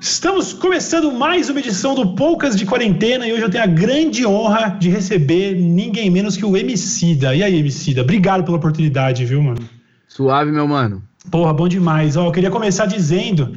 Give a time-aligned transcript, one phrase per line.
[0.00, 4.26] Estamos começando mais uma edição do Poucas de Quarentena e hoje eu tenho a grande
[4.26, 7.34] honra de receber ninguém menos que o Emicida.
[7.34, 8.02] E aí, Emicida?
[8.02, 9.60] Obrigado pela oportunidade, viu, mano?
[10.06, 11.02] Suave, meu mano.
[11.30, 12.16] Porra, bom demais.
[12.16, 13.52] Ó, eu queria começar dizendo,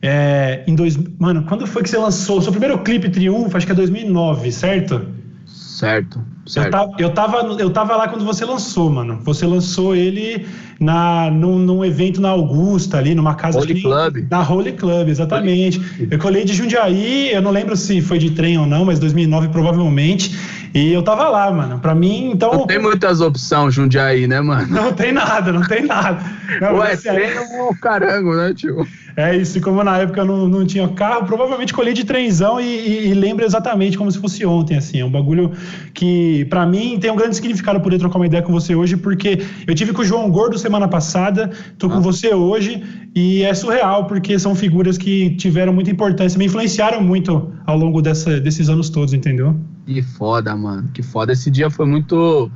[0.00, 3.56] é, em dois, mano, quando foi que você lançou o seu primeiro clipe Triunfo?
[3.56, 5.06] Acho que é 2009, certo?
[5.46, 6.24] Certo.
[6.44, 9.20] Eu tava, eu, tava, eu tava lá quando você lançou, mano.
[9.22, 10.44] Você lançou ele
[10.80, 13.60] na, num, num evento na Augusta, ali, numa casa.
[13.60, 14.26] Holy que, Club.
[14.28, 15.80] Na Holy Club, exatamente.
[16.10, 19.48] Eu colhei de Jundiaí, eu não lembro se foi de trem ou não, mas 2009
[19.48, 20.36] provavelmente.
[20.74, 21.78] E eu tava lá, mano.
[21.78, 22.52] Pra mim, então.
[22.52, 24.66] Não tem muitas opções Jundiaí, né, mano?
[24.68, 26.22] Não tem nada, não tem nada.
[26.60, 28.86] Não, Ué, trem é um carango, né, tio?
[29.16, 32.58] É isso, e como na época eu não, não tinha carro, provavelmente colhi de trenzão
[32.58, 35.00] e, e, e lembro exatamente como se fosse ontem, assim.
[35.00, 35.52] É um bagulho
[35.92, 39.40] que, para mim, tem um grande significado poder trocar uma ideia com você hoje, porque
[39.66, 42.00] eu tive com o João Gordo semana passada, tô com ah.
[42.00, 42.82] você hoje,
[43.14, 48.00] e é surreal, porque são figuras que tiveram muita importância, me influenciaram muito ao longo
[48.00, 49.56] dessa, desses anos todos, entendeu?
[49.86, 50.88] Que foda, mano.
[50.92, 51.32] Que foda.
[51.32, 52.50] Esse dia foi muito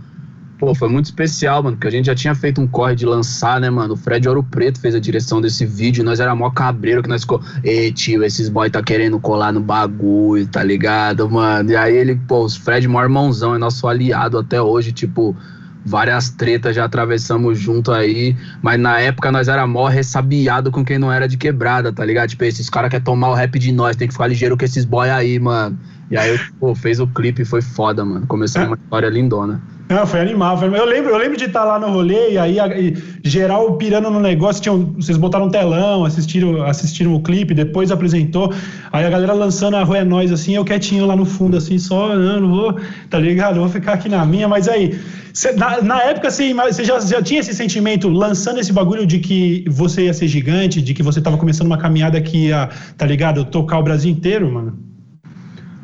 [0.59, 3.61] Pô, foi muito especial, mano, porque a gente já tinha feito um corre de lançar,
[3.61, 3.93] né, mano?
[3.93, 7.23] O Fred Ouro Preto fez a direção desse vídeo, nós era mó cabreiro que nós
[7.23, 11.73] ficou, ei, tio, esses boy tá querendo colar no bagulho, tá ligado, mano?
[11.73, 15.37] E aí ele, pô, o Fred, maior irmãozão, é nosso aliado até hoje, tipo,
[15.85, 20.99] várias tretas já atravessamos junto aí, mas na época nós era mó ressabiado com quem
[20.99, 22.31] não era de quebrada, tá ligado?
[22.31, 24.87] Tipo, esses caras querem tomar o rap de nós, tem que ficar ligeiro com esses
[24.87, 25.79] boy aí, mano.
[26.11, 28.27] E aí, pô, fez o clipe, foi foda, mano.
[28.27, 28.67] Começou é.
[28.67, 29.61] uma história lindona.
[29.89, 30.59] Não, foi animal.
[30.59, 30.67] Foi...
[30.69, 34.19] Eu, lembro, eu lembro de estar lá no rolê e aí e, geral pirando no
[34.19, 34.61] negócio.
[34.61, 38.53] Tinham, vocês botaram um telão, assistiram, assistiram o clipe, depois apresentou.
[38.93, 41.79] Aí a galera lançando a Rua é Nós, assim, eu quietinho lá no fundo, assim,
[41.79, 43.61] só, não, não vou, tá ligado?
[43.61, 44.49] vou ficar aqui na minha.
[44.49, 44.99] Mas aí,
[45.33, 49.21] cê, na, na, época, você, você já, já tinha esse sentimento, lançando esse bagulho de
[49.21, 53.07] que você ia ser gigante, de que você tava começando uma caminhada que ia, tá
[53.07, 53.45] ligado?
[53.45, 54.96] Tocar o Brasil inteiro, mano?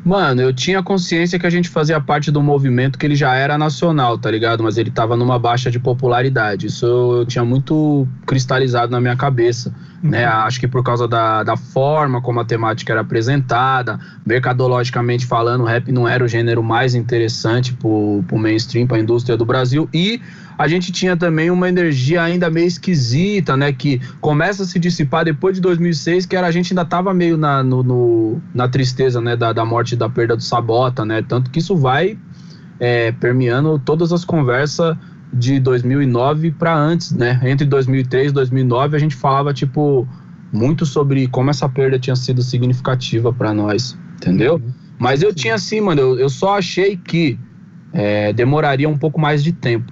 [0.05, 3.57] Mano, eu tinha consciência que a gente fazia parte do movimento que ele já era
[3.57, 4.61] nacional, tá ligado?
[4.61, 6.67] Mas ele tava numa baixa de popularidade.
[6.67, 9.73] Isso eu tinha muito cristalizado na minha cabeça.
[10.03, 10.25] Né?
[10.25, 15.65] Acho que por causa da, da forma como a temática era apresentada, mercadologicamente falando, o
[15.65, 19.87] rap não era o gênero mais interessante pro, pro mainstream, pra indústria do Brasil.
[19.93, 20.21] E
[20.57, 23.71] a gente tinha também uma energia ainda meio esquisita, né?
[23.71, 27.37] Que começa a se dissipar depois de 2006, que era a gente ainda tava meio
[27.37, 29.37] na, no, no na tristeza, né?
[29.37, 31.23] Da, da morte da perda do Sabota, né?
[31.25, 32.17] Tanto que isso vai
[32.77, 34.97] é, permeando todas as conversas
[35.33, 37.39] de 2009 para antes, né?
[37.43, 40.07] Entre 2003 e 2009 a gente falava tipo
[40.51, 44.55] muito sobre como essa perda tinha sido significativa para nós, entendeu?
[44.55, 44.73] Uhum.
[44.99, 47.39] Mas eu tinha assim, mano, eu, eu só achei que
[47.91, 49.91] é, demoraria um pouco mais de tempo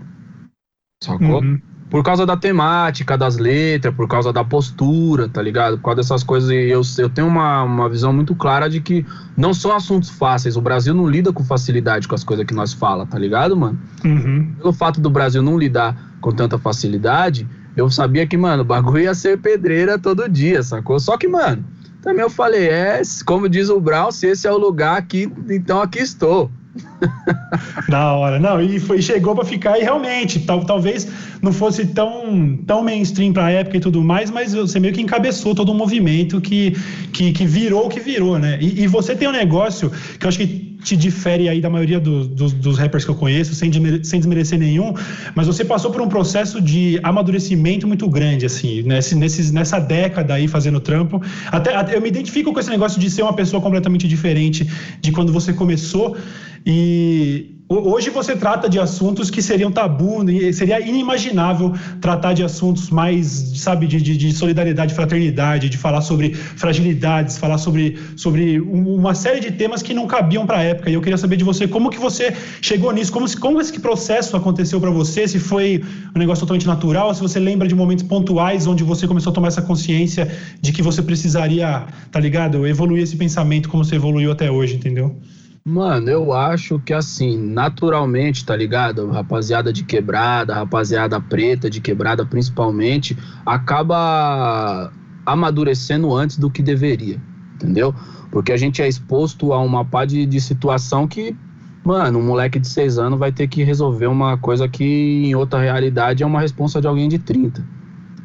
[1.03, 1.41] sacou?
[1.41, 1.59] Uhum.
[1.91, 5.77] Por causa da temática, das letras, por causa da postura, tá ligado?
[5.77, 9.53] Por causa dessas coisas, eu, eu tenho uma, uma visão muito clara de que não
[9.53, 10.55] são assuntos fáceis.
[10.55, 13.77] O Brasil não lida com facilidade com as coisas que nós fala, tá ligado, mano?
[14.05, 14.53] Uhum.
[14.57, 18.99] Pelo fato do Brasil não lidar com tanta facilidade, eu sabia que, mano, o bagulho
[18.99, 20.97] ia ser pedreira todo dia, sacou?
[20.97, 21.61] Só que, mano,
[22.01, 25.81] também eu falei, é, como diz o Brown, se esse é o lugar aqui, então
[25.81, 26.49] aqui estou.
[27.89, 28.39] da hora.
[28.39, 31.07] Não, e foi, chegou para ficar e realmente, tal, talvez
[31.41, 35.01] não fosse tão, tão mainstream para a época e tudo mais, mas você meio que
[35.01, 36.75] encabeçou todo um movimento que,
[37.11, 38.57] que, que virou o que virou, né?
[38.61, 41.99] E, e, você tem um negócio que eu acho que te difere aí da maioria
[41.99, 43.71] do, do, dos rappers que eu conheço, sem,
[44.03, 44.93] sem desmerecer nenhum,
[45.35, 50.33] mas você passou por um processo de amadurecimento muito grande, assim, nesse, nesse, nessa década
[50.33, 51.21] aí fazendo trampo.
[51.51, 54.67] Até, até eu me identifico com esse negócio de ser uma pessoa completamente diferente
[54.99, 56.17] de quando você começou.
[56.65, 63.27] E Hoje você trata de assuntos que seriam tabu, seria inimaginável tratar de assuntos mais,
[63.55, 69.39] sabe, de, de, de solidariedade, fraternidade, de falar sobre fragilidades, falar sobre, sobre uma série
[69.39, 70.89] de temas que não cabiam para a época.
[70.89, 74.35] E eu queria saber de você como que você chegou nisso, como, como esse processo
[74.35, 75.81] aconteceu para você, se foi
[76.13, 79.47] um negócio totalmente natural, se você lembra de momentos pontuais onde você começou a tomar
[79.47, 80.29] essa consciência
[80.59, 85.15] de que você precisaria, tá ligado, evoluir esse pensamento como você evoluiu até hoje, entendeu?
[85.63, 89.07] Mano, eu acho que assim, naturalmente, tá ligado?
[89.09, 93.15] Rapaziada de quebrada, rapaziada preta de quebrada principalmente,
[93.45, 94.91] acaba
[95.23, 97.21] amadurecendo antes do que deveria,
[97.55, 97.93] entendeu?
[98.31, 101.35] Porque a gente é exposto a uma pá de, de situação que,
[101.83, 105.59] mano, um moleque de 6 anos vai ter que resolver uma coisa que em outra
[105.59, 107.63] realidade é uma responsa de alguém de 30,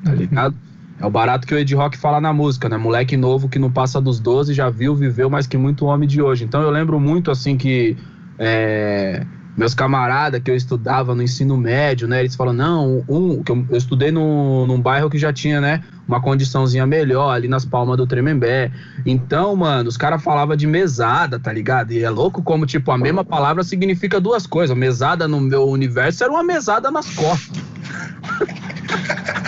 [0.02, 0.16] tá uhum.
[0.16, 0.65] ligado?
[0.98, 2.76] É o barato que o Ed Rock fala na música, né?
[2.76, 6.22] Moleque novo que não passa dos 12, já viu, viveu mais que muito homem de
[6.22, 6.44] hoje.
[6.44, 7.96] Então eu lembro muito, assim, que
[8.38, 9.26] é,
[9.56, 12.20] meus camaradas que eu estudava no ensino médio, né?
[12.20, 15.82] Eles falam, não, um, que eu, eu, estudei no, num bairro que já tinha, né?
[16.08, 18.70] Uma condiçãozinha melhor ali nas palmas do Tremembé.
[19.04, 21.92] Então, mano, os caras falavam de mesada, tá ligado?
[21.92, 24.76] E é louco como, tipo, a mesma palavra significa duas coisas.
[24.76, 27.62] Mesada no meu universo era uma mesada nas costas.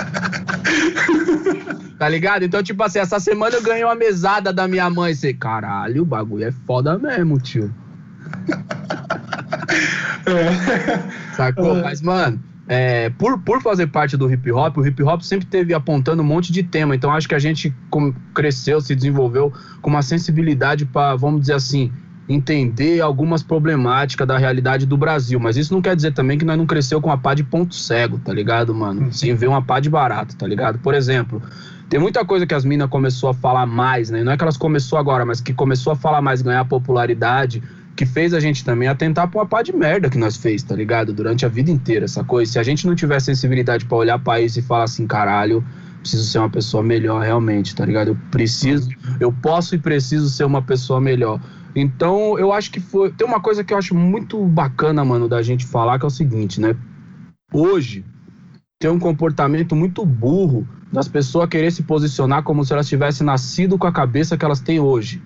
[1.99, 2.45] tá ligado?
[2.45, 5.15] Então, tipo assim, essa semana eu ganhei uma mesada da minha mãe.
[5.15, 7.73] Você, caralho, o bagulho é foda mesmo, tio.
[10.27, 11.35] É.
[11.35, 11.79] Sacou?
[11.79, 11.83] É.
[11.83, 15.73] Mas, mano, é, por, por fazer parte do hip hop, o hip hop sempre teve
[15.73, 16.95] apontando um monte de tema.
[16.95, 17.75] Então acho que a gente
[18.35, 21.91] cresceu, se desenvolveu com uma sensibilidade para, vamos dizer assim,
[22.29, 25.41] entender algumas problemáticas da realidade do Brasil.
[25.41, 27.75] Mas isso não quer dizer também que nós não cresceu com uma pá de ponto
[27.75, 29.03] cego, tá ligado, mano?
[29.03, 29.13] Uhum.
[29.13, 30.79] Sem ver uma pá de barato, tá ligado?
[30.79, 31.43] Por exemplo,
[31.89, 34.23] tem muita coisa que as minas começou a falar mais, né?
[34.23, 37.63] Não é que elas começou agora, mas que começou a falar mais, ganhar popularidade
[37.99, 40.73] que fez a gente também atentar pra uma pá de merda que nós fez, tá
[40.77, 41.13] ligado?
[41.13, 42.53] Durante a vida inteira, essa coisa.
[42.53, 45.65] Se a gente não tiver sensibilidade para olhar para isso e falar assim, caralho,
[46.01, 48.09] preciso ser uma pessoa melhor realmente, tá ligado?
[48.09, 48.89] Eu preciso,
[49.19, 51.41] eu posso e preciso ser uma pessoa melhor.
[51.81, 53.13] Então, eu acho que foi.
[53.13, 56.11] Tem uma coisa que eu acho muito bacana, mano, da gente falar, que é o
[56.11, 56.75] seguinte, né?
[57.53, 58.05] Hoje,
[58.79, 63.79] tem um comportamento muito burro das pessoas querer se posicionar como se elas tivessem nascido
[63.79, 65.23] com a cabeça que elas têm hoje.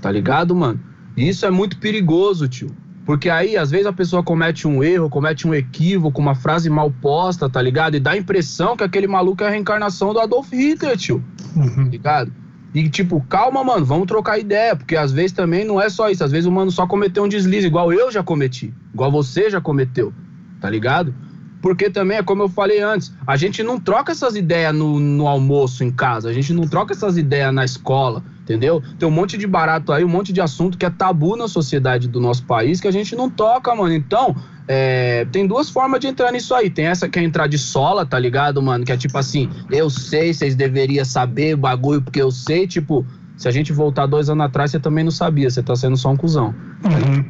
[0.00, 0.80] Tá ligado, mano?
[1.16, 2.74] E isso é muito perigoso, tio.
[3.04, 6.90] Porque aí, às vezes, a pessoa comete um erro, comete um equívoco, uma frase mal
[6.90, 7.96] posta, tá ligado?
[7.96, 11.22] E dá a impressão que aquele maluco é a reencarnação do Adolf Hitler, tio.
[11.56, 11.74] Uhum.
[11.74, 12.32] Tá ligado?
[12.74, 16.24] E tipo, calma, mano, vamos trocar ideia, porque às vezes também não é só isso.
[16.24, 19.60] Às vezes o mano só cometeu um deslize, igual eu já cometi, igual você já
[19.60, 20.12] cometeu,
[20.60, 21.14] tá ligado?
[21.60, 25.28] Porque também é como eu falei antes, a gente não troca essas ideias no, no
[25.28, 28.82] almoço em casa, a gente não troca essas ideias na escola, entendeu?
[28.98, 32.06] Tem um monte de barato aí, um monte de assunto que é tabu na sociedade
[32.06, 33.94] do nosso país que a gente não toca, mano.
[33.94, 34.36] Então,
[34.68, 36.68] é, tem duas formas de entrar nisso aí.
[36.68, 38.84] Tem essa que é entrar de sola, tá ligado, mano?
[38.84, 43.06] Que é tipo assim, eu sei, vocês deveriam saber o bagulho, porque eu sei, tipo,
[43.36, 46.10] se a gente voltar dois anos atrás, você também não sabia, você tá sendo só
[46.10, 46.54] um cuzão.
[46.84, 47.24] Uhum.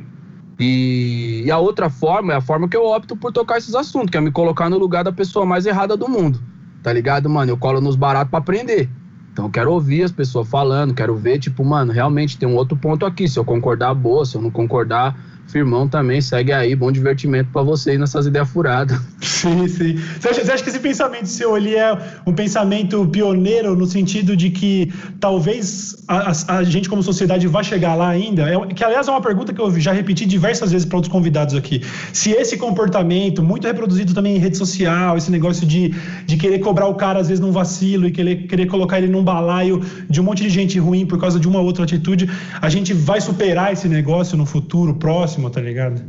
[0.58, 4.10] E, e, a outra forma é a forma que eu opto por tocar esses assuntos,
[4.10, 6.40] que é me colocar no lugar da pessoa mais errada do mundo.
[6.82, 7.52] Tá ligado, mano?
[7.52, 8.90] Eu colo nos baratos pra aprender.
[9.32, 12.76] Então eu quero ouvir as pessoas falando, quero ver, tipo, mano, realmente tem um outro
[12.76, 13.26] ponto aqui.
[13.26, 14.26] Se eu concordar, boa.
[14.26, 15.16] Se eu não concordar,
[15.52, 18.98] Firmão também segue aí, bom divertimento para vocês nessas ideias furadas.
[19.20, 19.96] Sim, sim.
[20.20, 21.92] Você acha, você acha, que esse pensamento seu ali é
[22.24, 27.60] um pensamento pioneiro no sentido de que talvez a, a, a gente como sociedade vá
[27.60, 28.48] chegar lá ainda?
[28.48, 31.56] É, que aliás é uma pergunta que eu já repeti diversas vezes para outros convidados
[31.56, 31.82] aqui.
[32.12, 35.92] Se esse comportamento, muito reproduzido também em rede social, esse negócio de,
[36.24, 39.24] de querer cobrar o cara às vezes num vacilo e querer, querer colocar ele num
[39.24, 42.94] balaio de um monte de gente ruim por causa de uma outra atitude, a gente
[42.94, 45.41] vai superar esse negócio no futuro próximo?
[45.42, 46.00] Próximo, tá ligado?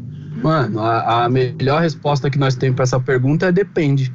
[0.42, 4.14] Mano, a, a melhor resposta que nós temos para essa pergunta é depende.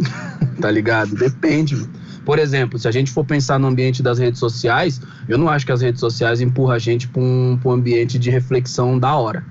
[0.60, 1.14] tá ligado?
[1.14, 1.76] Depende.
[2.24, 5.66] Por exemplo, se a gente for pensar no ambiente das redes sociais, eu não acho
[5.66, 9.44] que as redes sociais empurram a gente para um, um ambiente de reflexão da hora.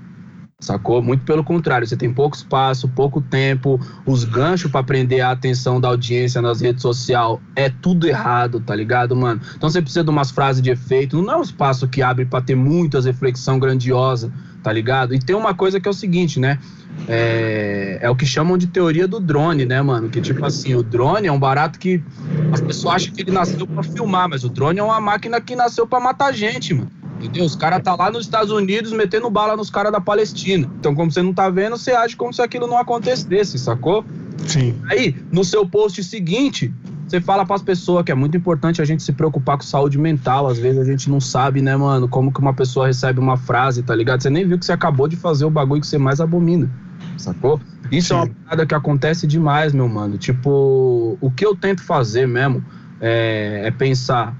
[0.60, 1.02] Sacou?
[1.02, 5.80] Muito pelo contrário, você tem pouco espaço, pouco tempo, os ganchos para prender a atenção
[5.80, 9.40] da audiência nas redes sociais é tudo errado, tá ligado, mano?
[9.56, 12.42] Então você precisa de umas frases de efeito, não é um espaço que abre para
[12.42, 14.32] ter muitas reflexão grandiosa
[14.64, 15.14] tá ligado?
[15.14, 16.58] E tem uma coisa que é o seguinte, né?
[17.06, 20.08] É, é o que chamam de teoria do drone, né, mano?
[20.08, 22.02] Que tipo assim, o drone é um barato que
[22.50, 25.54] as pessoas acham que ele nasceu para filmar, mas o drone é uma máquina que
[25.54, 26.90] nasceu para matar gente, mano.
[27.20, 27.44] Entendeu?
[27.44, 30.68] Os caras tá lá nos Estados Unidos metendo bala nos caras da Palestina.
[30.80, 34.02] Então, como você não tá vendo, você age como se aquilo não acontecesse, sacou?
[34.46, 34.74] Sim.
[34.90, 36.72] Aí, no seu post seguinte,
[37.06, 39.98] você fala para as pessoas que é muito importante a gente se preocupar com saúde
[39.98, 40.46] mental.
[40.46, 43.82] Às vezes a gente não sabe, né, mano, como que uma pessoa recebe uma frase,
[43.82, 44.22] tá ligado?
[44.22, 46.70] Você nem viu que você acabou de fazer o bagulho que você mais abomina,
[47.16, 47.60] sacou?
[47.92, 48.14] Isso Sim.
[48.14, 50.16] é uma parada que acontece demais, meu mano.
[50.16, 52.64] Tipo, o que eu tento fazer mesmo
[53.00, 54.34] é, é pensar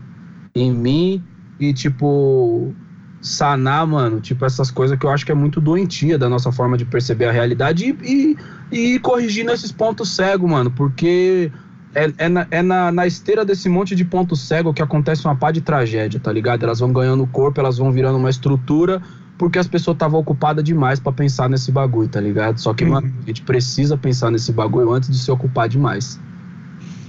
[0.54, 1.23] em mim
[1.61, 2.75] e, tipo,
[3.21, 6.76] sanar, mano, tipo, essas coisas que eu acho que é muito doentia da nossa forma
[6.76, 8.37] de perceber a realidade e,
[8.73, 11.50] e, e corrigindo esses pontos cegos, mano, porque
[11.94, 15.36] é, é, na, é na, na, esteira desse monte de ponto cego que acontece uma
[15.36, 16.64] pá de tragédia, tá ligado?
[16.64, 19.00] Elas vão ganhando corpo, elas vão virando uma estrutura,
[19.38, 22.58] porque as pessoas estavam ocupadas demais para pensar nesse bagulho, tá ligado?
[22.58, 22.90] Só que, uhum.
[22.90, 26.18] mano, a gente precisa pensar nesse bagulho antes de se ocupar demais.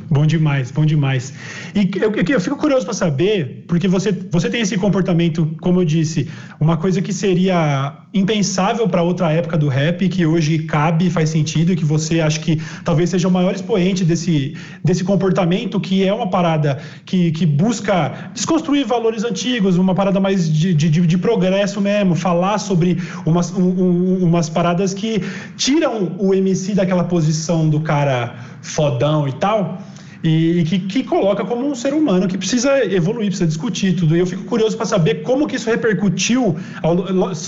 [0.09, 1.33] Bom demais, bom demais.
[1.73, 5.85] E eu, eu fico curioso para saber, porque você, você tem esse comportamento, como eu
[5.85, 11.29] disse, uma coisa que seria impensável para outra época do rap, que hoje cabe, faz
[11.29, 16.07] sentido, e que você acha que talvez seja o maior expoente desse, desse comportamento, que
[16.07, 21.17] é uma parada que, que busca desconstruir valores antigos, uma parada mais de, de, de
[21.17, 25.21] progresso mesmo, falar sobre umas, um, um, umas paradas que
[25.57, 29.79] tiram o MC daquela posição do cara fodão e tal
[30.27, 34.15] e, e que, que, coloca como um ser humano que precisa evoluir, precisa discutir tudo.
[34.15, 36.55] E eu fico curioso para saber como que isso repercutiu.
[36.81, 36.97] Ao,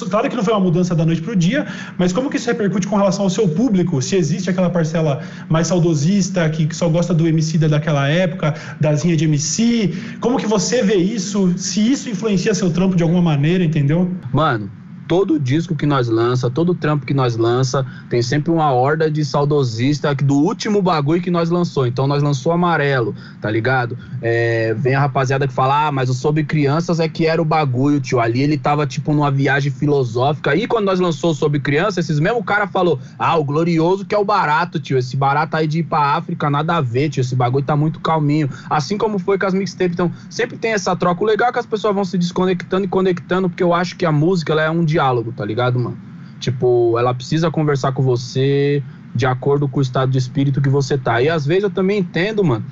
[0.09, 1.65] claro que não foi uma mudança da noite para o dia,
[1.97, 4.01] mas como que isso repercute com relação ao seu público?
[4.01, 8.93] Se existe aquela parcela mais saudosista que, que só gosta do MC daquela época, da
[8.95, 11.53] zinha de MC, como que você vê isso?
[11.57, 14.09] Se isso influencia seu trampo de alguma maneira, entendeu?
[14.31, 14.69] Mano,
[15.07, 19.23] todo disco que nós lança, todo trampo que nós lança, tem sempre uma horda de
[19.23, 21.87] saudosista do último bagulho que nós lançou.
[21.87, 23.97] Então nós lançou amarelo, tá ligado?
[24.21, 27.45] É, vem a rapaziada que fala, ah, mas o Sobre Crianças é que era o
[27.45, 28.19] bagulho, tio.
[28.19, 30.55] Ali ele tava tipo numa viagem filosófica.
[30.55, 34.17] E quando nós lançou Sobre Crianças, esses mesmo cara falou, ah, o glorioso que é
[34.17, 34.97] o barato, tio.
[34.97, 37.21] Esse barato aí de ir pra África, nada a ver, tio.
[37.21, 38.49] Esse bagulho tá muito calminho.
[38.69, 39.93] Assim como foi com as mixtapes.
[39.93, 41.23] Então sempre tem essa troca.
[41.23, 44.05] O legal é que as pessoas vão se desconectando e conectando, porque eu acho que
[44.05, 45.97] a música ela é um dia diálogo, tá ligado, mano?
[46.39, 50.97] Tipo, ela precisa conversar com você de acordo com o estado de espírito que você
[50.97, 51.21] tá.
[51.21, 52.65] E às vezes eu também entendo, mano,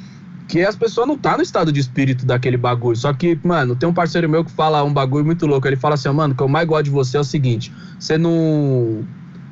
[0.47, 2.95] que as pessoas não tá no estado de espírito daquele bagulho.
[2.95, 5.67] Só que, mano, tem um parceiro meu que fala um bagulho muito louco.
[5.67, 8.17] Ele fala assim, mano, o que eu mais gosto de você é o seguinte: você
[8.17, 9.03] não.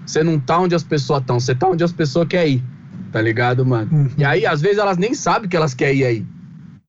[0.06, 2.63] Você não tá onde as pessoas estão, você tá onde as pessoas querem ir.
[3.12, 3.88] Tá ligado, mano?
[3.92, 4.10] Uhum.
[4.18, 6.25] E aí, às vezes, elas nem sabem que elas querem ir aí.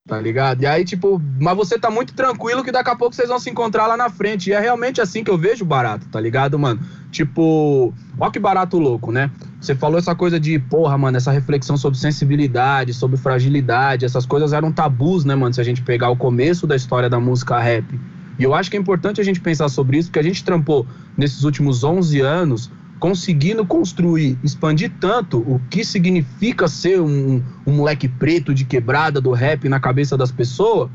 [0.07, 0.61] Tá ligado?
[0.61, 3.49] E aí, tipo, mas você tá muito tranquilo que daqui a pouco vocês vão se
[3.49, 4.51] encontrar lá na frente.
[4.51, 6.79] E é realmente assim que eu vejo barato, tá ligado, mano?
[7.09, 9.31] Tipo, ó que barato louco, né?
[9.59, 14.53] Você falou essa coisa de, porra, mano, essa reflexão sobre sensibilidade, sobre fragilidade, essas coisas
[14.53, 15.55] eram tabus, né, mano?
[15.55, 17.99] Se a gente pegar o começo da história da música rap.
[18.37, 20.85] E eu acho que é importante a gente pensar sobre isso, porque a gente trampou
[21.17, 28.07] nesses últimos 11 anos conseguindo construir, expandir tanto o que significa ser um, um, moleque
[28.07, 30.89] preto de quebrada do rap na cabeça das pessoas,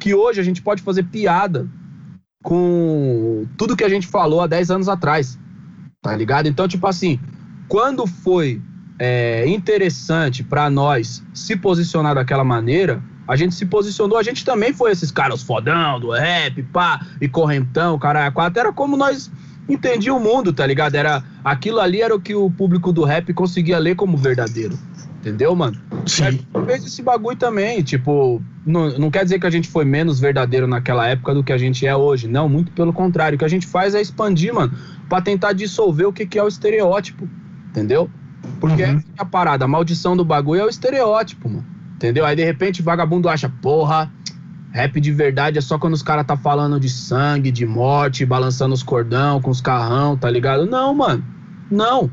[0.00, 1.68] que hoje a gente pode fazer piada
[2.42, 5.38] com tudo que a gente falou há 10 anos atrás,
[6.00, 6.48] tá ligado?
[6.48, 7.20] Então, tipo assim,
[7.68, 8.60] quando foi
[8.98, 14.72] é, interessante para nós se posicionar daquela maneira, a gente se posicionou, a gente também
[14.72, 19.30] foi esses caras fodão do rap, pá, e correntão, caralho, quatro, era como nós
[19.68, 20.94] entendia o mundo, tá ligado?
[20.94, 24.78] Era aquilo ali era o que o público do rap conseguia ler como verdadeiro.
[25.20, 25.78] Entendeu, mano?
[26.04, 26.40] Sim.
[26.66, 30.66] fez esse bagulho também, tipo, não, não quer dizer que a gente foi menos verdadeiro
[30.66, 32.26] naquela época do que a gente é hoje.
[32.26, 33.36] Não, muito pelo contrário.
[33.36, 34.72] O que a gente faz é expandir, mano,
[35.08, 37.28] pra tentar dissolver o que, que é o estereótipo.
[37.70, 38.10] Entendeu?
[38.58, 38.98] Porque uhum.
[38.98, 41.66] é a parada, a maldição do bagulho é o estereótipo, mano.
[41.94, 42.26] Entendeu?
[42.26, 44.12] Aí de repente o vagabundo acha, porra,
[44.72, 48.74] Rap de verdade é só quando os caras tá falando de sangue, de morte, balançando
[48.74, 50.64] os cordão com os carrão, tá ligado?
[50.64, 51.22] Não, mano.
[51.70, 52.10] Não.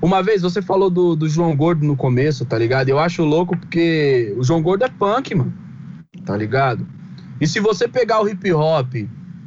[0.00, 2.90] Uma vez você falou do, do João Gordo no começo, tá ligado?
[2.90, 5.52] Eu acho louco porque o João Gordo é punk, mano.
[6.26, 6.86] Tá ligado?
[7.40, 8.94] E se você pegar o hip hop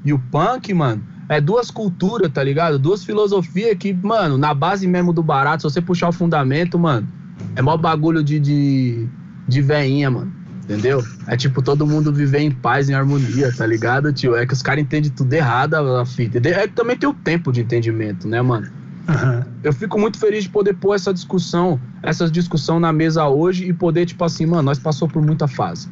[0.04, 2.80] e o punk, mano, é duas culturas, tá ligado?
[2.80, 7.08] Duas filosofias que, mano, na base mesmo do barato, se você puxar o fundamento, mano,
[7.56, 9.08] é mó bagulho de, de,
[9.48, 10.45] de veinha, mano.
[10.66, 11.04] Entendeu?
[11.28, 14.36] É tipo todo mundo viver em paz, em harmonia, tá ligado, tio?
[14.36, 16.40] É que os caras entendem tudo errado a fita.
[16.40, 18.68] É que também tem o tempo de entendimento, né, mano?
[19.08, 19.44] Uhum.
[19.64, 23.74] Eu fico muito feliz de poder pôr essa discussão, essa discussão na mesa hoje e
[23.74, 25.88] poder, tipo assim, mano, nós passou por muita fase,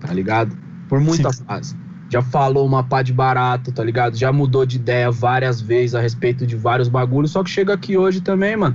[0.00, 0.56] tá ligado?
[0.88, 1.44] Por muita Sim.
[1.44, 1.76] fase.
[2.10, 4.16] Já falou uma pá de barato, tá ligado?
[4.16, 7.98] Já mudou de ideia várias vezes a respeito de vários bagulhos, só que chega aqui
[7.98, 8.74] hoje também, mano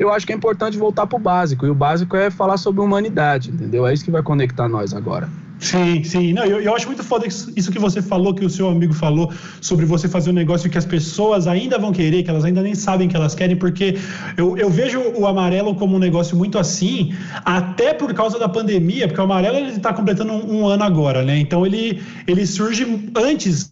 [0.00, 1.66] eu acho que é importante voltar para o básico.
[1.66, 3.86] E o básico é falar sobre humanidade, entendeu?
[3.86, 5.28] É isso que vai conectar nós agora.
[5.58, 6.32] Sim, sim.
[6.32, 9.30] Não, eu, eu acho muito foda isso que você falou, que o seu amigo falou,
[9.60, 12.74] sobre você fazer um negócio que as pessoas ainda vão querer, que elas ainda nem
[12.74, 13.98] sabem que elas querem, porque
[14.38, 17.12] eu, eu vejo o amarelo como um negócio muito assim,
[17.44, 21.22] até por causa da pandemia, porque o amarelo ele está completando um, um ano agora,
[21.22, 21.38] né?
[21.38, 23.70] Então ele, ele surge antes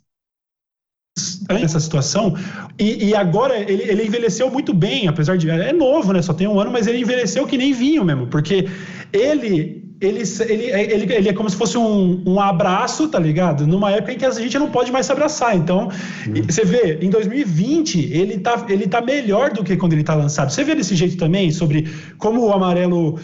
[1.48, 2.34] essa situação.
[2.78, 5.48] E, e agora ele, ele, envelheceu muito bem, apesar de.
[5.50, 6.22] É novo, né?
[6.22, 8.68] Só tem um ano, mas ele envelheceu que nem vinho mesmo, porque
[9.12, 9.86] ele.
[10.00, 13.66] Ele, ele, ele, ele é como se fosse um, um abraço, tá ligado?
[13.66, 15.56] Numa época em que a gente não pode mais se abraçar.
[15.56, 15.88] Então,
[16.24, 16.42] hum.
[16.48, 20.50] você vê, em 2020, ele tá, ele tá melhor do que quando ele tá lançado.
[20.50, 23.18] Você vê desse jeito também, sobre como o amarelo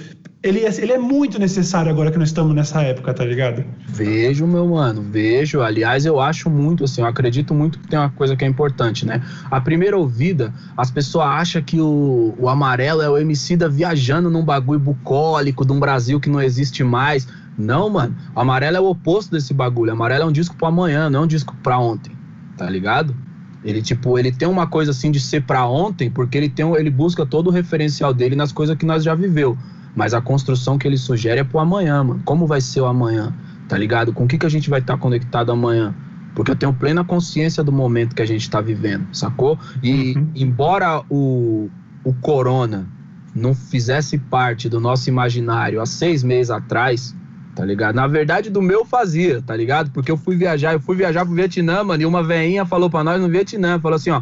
[0.44, 3.64] ele é, ele é muito necessário agora que nós estamos nessa época, tá ligado?
[3.88, 5.62] Vejo, meu mano, vejo.
[5.62, 9.06] Aliás, eu acho muito, assim, eu acredito muito que tem uma coisa que é importante,
[9.06, 9.22] né?
[9.50, 14.28] A primeira ouvida, as pessoas acham que o, o amarelo é o MC da viajando
[14.28, 17.26] num bagulho bucólico de um Brasil que não existe mais.
[17.56, 18.14] Não, mano.
[18.36, 19.92] O amarelo é o oposto desse bagulho.
[19.92, 22.12] O amarelo é um disco pro amanhã, não é um disco pra ontem,
[22.58, 23.16] tá ligado?
[23.64, 26.90] Ele, tipo, ele tem uma coisa assim de ser pra ontem, porque ele tem ele
[26.90, 29.56] busca todo o referencial dele nas coisas que nós já viveu.
[29.94, 32.20] Mas a construção que ele sugere é pro amanhã, mano.
[32.24, 33.32] Como vai ser o amanhã?
[33.68, 34.12] Tá ligado?
[34.12, 35.94] Com o que, que a gente vai estar tá conectado amanhã?
[36.34, 39.58] Porque eu tenho plena consciência do momento que a gente está vivendo, sacou?
[39.82, 40.30] E uhum.
[40.34, 41.70] embora o,
[42.02, 42.88] o corona
[43.34, 47.14] não fizesse parte do nosso imaginário há seis meses atrás,
[47.54, 47.94] tá ligado?
[47.94, 49.90] Na verdade, do meu fazia, tá ligado?
[49.92, 53.04] Porque eu fui viajar, eu fui viajar pro Vietnã, mano, e uma veinha falou para
[53.04, 54.20] nós no Vietnã, falou assim, ó,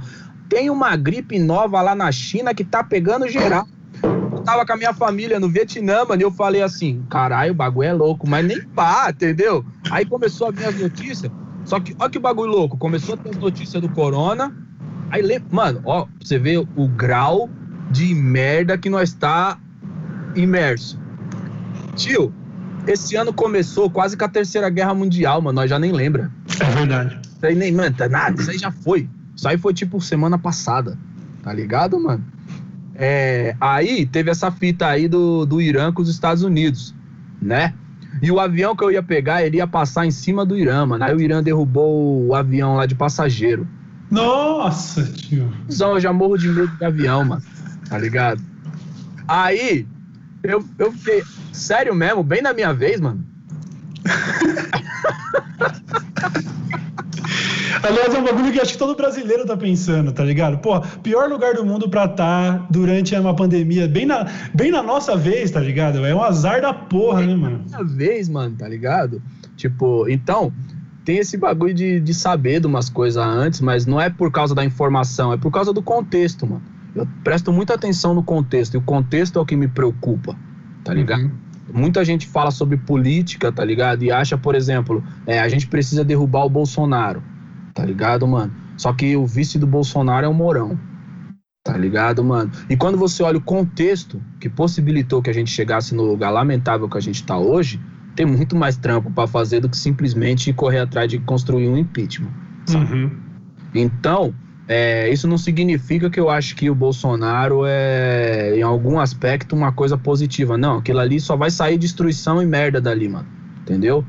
[0.48, 3.66] tem uma gripe nova lá na China que tá pegando geral
[4.42, 7.88] tava com a minha família no Vietnã, mano, e eu falei assim, caralho, o bagulho
[7.88, 9.64] é louco, mas nem pá, entendeu?
[9.90, 11.30] Aí começou a vir as notícias,
[11.64, 14.54] só que, ó que bagulho louco, começou a ter as notícias do corona,
[15.10, 17.48] aí, mano, ó, você vê o grau
[17.90, 19.58] de merda que nós tá
[20.34, 20.98] imerso.
[21.94, 22.32] Tio,
[22.86, 26.30] esse ano começou quase com a terceira guerra mundial, mano, nós já nem lembra.
[26.58, 27.20] É verdade.
[27.22, 29.08] Isso aí nem, mano, tá nada, isso aí já foi.
[29.36, 30.98] Isso aí foi tipo semana passada,
[31.42, 32.24] tá ligado, mano?
[32.94, 36.94] É, aí teve essa fita aí do, do Irã com os Estados Unidos,
[37.40, 37.74] né?
[38.20, 41.02] E o avião que eu ia pegar, ele ia passar em cima do Irã, mano.
[41.02, 43.66] Aí o Irã derrubou o avião lá de passageiro.
[44.10, 45.50] Nossa, tio.
[45.68, 47.42] Então, eu já morro de medo de avião, mano.
[47.88, 48.42] Tá ligado?
[49.26, 49.86] Aí,
[50.42, 51.22] eu, eu fiquei.
[51.52, 53.24] Sério mesmo, bem na minha vez, mano.
[57.82, 60.58] Aliás, é um bagulho que acho que todo brasileiro tá pensando, tá ligado?
[60.58, 64.82] Pô, pior lugar do mundo pra estar tá durante uma pandemia, bem na, bem na
[64.82, 66.04] nossa vez, tá ligado?
[66.04, 67.64] É um azar da porra, né, mano?
[67.70, 69.22] Na vez, mano, tá ligado?
[69.56, 70.52] Tipo, então,
[71.04, 74.54] tem esse bagulho de, de saber de umas coisas antes, mas não é por causa
[74.54, 76.62] da informação, é por causa do contexto, mano.
[76.94, 80.36] Eu presto muita atenção no contexto, e o contexto é o que me preocupa,
[80.84, 81.22] tá ligado?
[81.22, 81.30] Uhum.
[81.72, 84.02] Muita gente fala sobre política, tá ligado?
[84.02, 87.22] E acha, por exemplo, é, a gente precisa derrubar o Bolsonaro
[87.74, 88.52] tá ligado, mano?
[88.76, 90.78] Só que o vice do Bolsonaro é o Mourão,
[91.64, 92.50] tá ligado, mano?
[92.68, 96.88] E quando você olha o contexto que possibilitou que a gente chegasse no lugar lamentável
[96.88, 97.80] que a gente tá hoje,
[98.14, 102.32] tem muito mais trampo para fazer do que simplesmente correr atrás de construir um impeachment.
[102.70, 103.10] Uhum.
[103.74, 104.34] Então,
[104.68, 109.72] é, isso não significa que eu acho que o Bolsonaro é, em algum aspecto, uma
[109.72, 110.56] coisa positiva.
[110.56, 113.26] Não, aquilo ali só vai sair destruição e merda dali, mano.
[113.62, 114.04] Entendeu?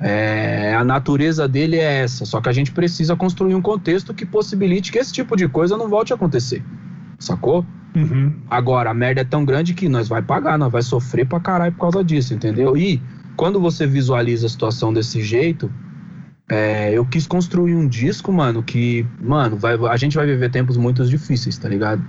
[0.00, 4.24] É, a natureza dele é essa, só que a gente precisa construir um contexto que
[4.24, 6.62] possibilite que esse tipo de coisa não volte a acontecer.
[7.18, 7.66] Sacou?
[7.96, 8.32] Uhum.
[8.48, 11.72] Agora, a merda é tão grande que nós vai pagar, nós vai sofrer pra caralho
[11.72, 12.76] por causa disso, entendeu?
[12.76, 13.02] E
[13.36, 15.70] quando você visualiza a situação desse jeito,
[16.48, 20.76] é, eu quis construir um disco, mano, que, mano, vai, a gente vai viver tempos
[20.76, 22.02] muito difíceis, tá ligado?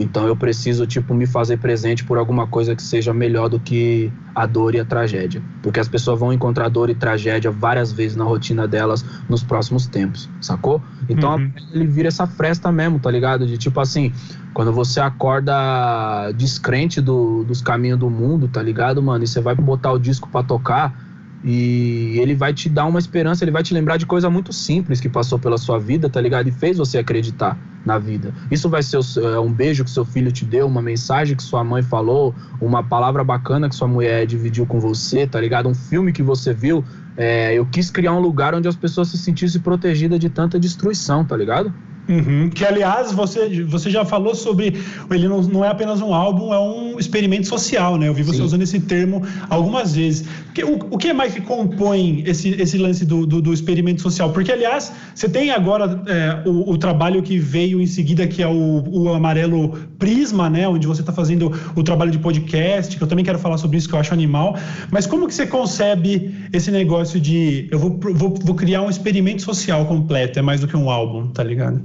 [0.00, 4.10] Então eu preciso, tipo, me fazer presente por alguma coisa que seja melhor do que
[4.34, 5.42] a dor e a tragédia.
[5.62, 9.86] Porque as pessoas vão encontrar dor e tragédia várias vezes na rotina delas nos próximos
[9.86, 10.82] tempos, sacou?
[11.08, 11.52] Então uhum.
[11.72, 13.46] ele vira essa fresta mesmo, tá ligado?
[13.46, 14.12] De tipo assim,
[14.54, 19.22] quando você acorda descrente do, dos caminhos do mundo, tá ligado, mano?
[19.22, 21.09] E você vai botar o disco para tocar
[21.42, 25.00] e ele vai te dar uma esperança, ele vai te lembrar de coisa muito simples
[25.00, 26.48] que passou pela sua vida, tá ligado?
[26.48, 28.34] E fez você acreditar na vida.
[28.50, 31.64] Isso vai ser é, um beijo que seu filho te deu, uma mensagem que sua
[31.64, 35.68] mãe falou, uma palavra bacana que sua mulher dividiu com você, tá ligado?
[35.68, 36.84] Um filme que você viu.
[37.16, 41.24] É, eu quis criar um lugar onde as pessoas se sentissem protegidas de tanta destruição,
[41.24, 41.72] tá ligado?
[42.08, 42.50] Uhum.
[42.50, 44.74] Que, aliás, você, você já falou sobre.
[45.10, 48.08] Ele não, não é apenas um álbum, é um experimento social, né?
[48.08, 48.44] Eu vi você Sim.
[48.44, 50.26] usando esse termo algumas vezes.
[50.52, 54.32] Que, o, o que mais que compõe esse, esse lance do, do, do experimento social?
[54.32, 58.48] Porque, aliás, você tem agora é, o, o, trabalho que veio em seguida, que é
[58.48, 60.66] o, o Amarelo Prisma, né?
[60.66, 63.88] Onde você está fazendo o trabalho de podcast, que eu também quero falar sobre isso,
[63.88, 64.56] que eu acho animal.
[64.90, 69.42] Mas como que você concebe esse negócio de eu vou, vou, vou criar um experimento
[69.42, 70.38] social completo?
[70.38, 71.80] É mais do que um álbum, tá ligado?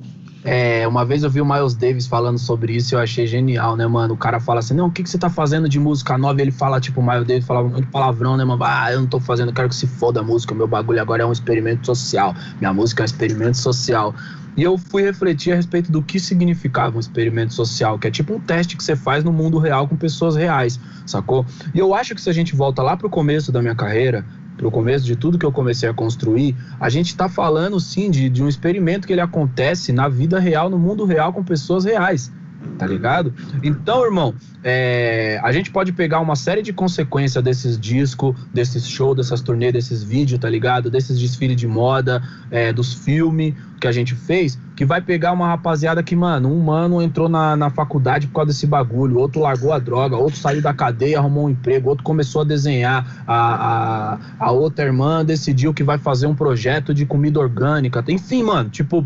[0.47, 3.75] É, uma vez eu vi o Miles Davis falando sobre isso e eu achei genial,
[3.75, 4.13] né, mano?
[4.13, 6.39] O cara fala assim, não, o que, que você tá fazendo de música nova?
[6.39, 8.63] E ele fala, tipo, o Miles Davis falava muito palavrão, né, mano?
[8.63, 11.25] Ah, eu não tô fazendo, quero que se foda a música, meu bagulho agora é
[11.25, 12.35] um experimento social.
[12.59, 14.13] Minha música é um experimento social.
[14.55, 18.35] E eu fui refletir a respeito do que significava um experimento social, que é tipo
[18.35, 21.43] um teste que você faz no mundo real com pessoas reais, sacou?
[21.73, 24.23] E eu acho que se a gente volta lá pro começo da minha carreira,
[24.65, 28.09] para o começo de tudo que eu comecei a construir, a gente está falando sim
[28.09, 31.85] de, de um experimento que ele acontece na vida real, no mundo real, com pessoas
[31.85, 32.31] reais.
[32.77, 33.33] Tá ligado?
[33.63, 39.15] Então, irmão, é, a gente pode pegar uma série de consequências desses discos, desses shows,
[39.15, 40.89] dessas turnês, desses vídeos, tá ligado?
[40.89, 45.47] Desses desfiles de moda, é, dos filmes que a gente fez, que vai pegar uma
[45.47, 49.71] rapaziada que, mano, um mano entrou na, na faculdade por causa desse bagulho, outro largou
[49.71, 54.19] a droga, outro saiu da cadeia, arrumou um emprego, outro começou a desenhar, a, a,
[54.39, 59.05] a outra irmã decidiu que vai fazer um projeto de comida orgânica, enfim, mano, tipo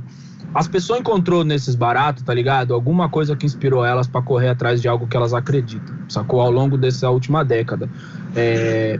[0.53, 2.73] as pessoas encontrou nesses baratos, tá ligado?
[2.73, 6.41] Alguma coisa que inspirou elas para correr atrás de algo que elas acreditam, sacou?
[6.41, 7.89] Ao longo dessa última década.
[8.35, 8.99] É,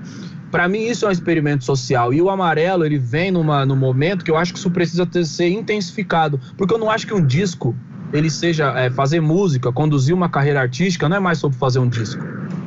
[0.51, 4.23] para mim isso é um experimento social e o amarelo ele vem numa, num momento
[4.23, 7.25] que eu acho que isso precisa ter, ser intensificado, porque eu não acho que um
[7.25, 7.75] disco
[8.11, 11.87] ele seja é, fazer música, conduzir uma carreira artística, não é mais sobre fazer um
[11.87, 12.23] disco,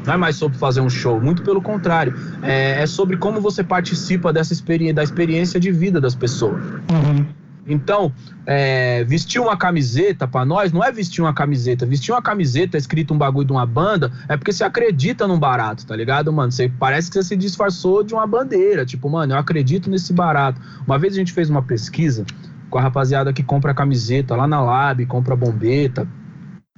[0.06, 3.64] não é mais sobre fazer um show, muito pelo contrário, é, é sobre como você
[3.64, 6.62] participa dessa experiência, da experiência de vida das pessoas.
[6.62, 7.41] Uhum.
[7.66, 8.12] Então,
[8.44, 11.86] é, vestir uma camiseta para nós não é vestir uma camiseta.
[11.86, 15.86] Vestir uma camiseta escrito um bagulho de uma banda é porque você acredita num barato,
[15.86, 16.50] tá ligado, mano?
[16.50, 18.84] Você parece que você se disfarçou de uma bandeira.
[18.84, 20.60] Tipo, mano, eu acredito nesse barato.
[20.86, 22.24] Uma vez a gente fez uma pesquisa
[22.68, 26.08] com a rapaziada que compra camiseta lá na Lab, compra bombeta.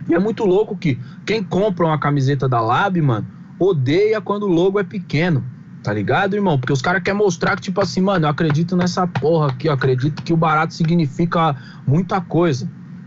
[0.08, 3.26] E é muito louco que quem compra uma camiseta da Lab, mano,
[3.58, 5.53] odeia quando o logo é pequeno.
[5.84, 6.58] Tá ligado, irmão?
[6.58, 9.72] Porque os caras querem mostrar que, tipo assim, mano, eu acredito nessa porra aqui, eu
[9.72, 11.54] acredito que o barato significa
[11.86, 12.66] muita coisa.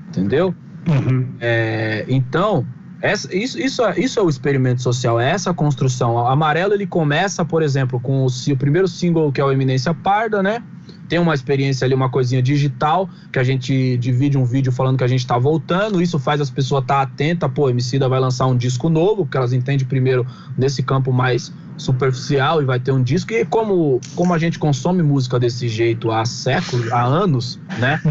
[0.09, 0.53] Entendeu?
[0.87, 1.27] Uhum.
[1.41, 2.67] É, então,
[3.01, 6.13] essa, isso, isso, é, isso é o experimento social, é essa construção.
[6.13, 9.91] O amarelo ele começa, por exemplo, com o, o primeiro single que é o Eminência
[9.91, 10.61] Parda, né?
[11.07, 15.03] tem uma experiência ali, uma coisinha digital, que a gente divide um vídeo falando que
[15.03, 18.45] a gente está voltando, isso faz as pessoas estar tá atentas, pô, Emicida vai lançar
[18.45, 23.01] um disco novo, porque elas entendem primeiro nesse campo mais superficial e vai ter um
[23.01, 23.31] disco.
[23.31, 28.01] E como, como a gente consome música desse jeito há séculos, há anos, né?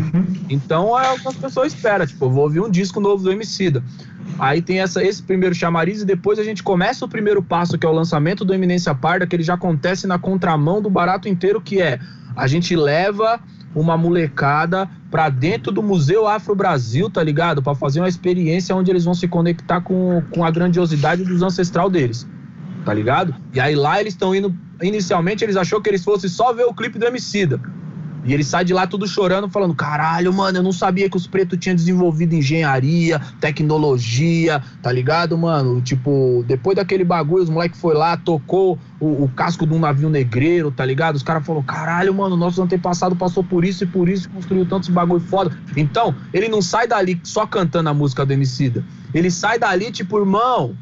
[0.49, 2.07] Então é o que as pessoas esperam.
[2.07, 3.83] Tipo, eu vou ouvir um disco novo do Emicida.
[4.39, 7.85] Aí tem essa, esse primeiro chamariz e depois a gente começa o primeiro passo, que
[7.85, 11.61] é o lançamento do Eminência Parda, que ele já acontece na contramão do barato inteiro,
[11.61, 11.99] que é
[12.37, 13.41] a gente leva
[13.75, 17.63] uma molecada para dentro do Museu Afro Brasil, tá ligado?
[17.63, 21.91] Para fazer uma experiência onde eles vão se conectar com, com a grandiosidade dos ancestral
[21.91, 22.27] deles
[22.87, 23.35] tá ligado?
[23.53, 24.55] E aí lá eles estão indo.
[24.81, 27.61] Inicialmente eles achou que eles fossem só ver o clipe do Emicida.
[28.25, 31.27] E ele sai de lá tudo chorando, falando: caralho, mano, eu não sabia que os
[31.27, 35.81] pretos tinham desenvolvido engenharia, tecnologia, tá ligado, mano?
[35.81, 40.09] Tipo, depois daquele bagulho, os moleques foi lá, tocou o, o, casco de um navio
[40.09, 41.17] negreiro, tá ligado?
[41.17, 44.89] Os caras falaram: caralho, mano, nosso antepassado passou por isso e por isso construiu tantos
[44.89, 45.57] bagulho foda.
[45.77, 48.85] Então, ele não sai dali só cantando a música do Emicida.
[49.15, 50.77] Ele sai dali, tipo, irmão,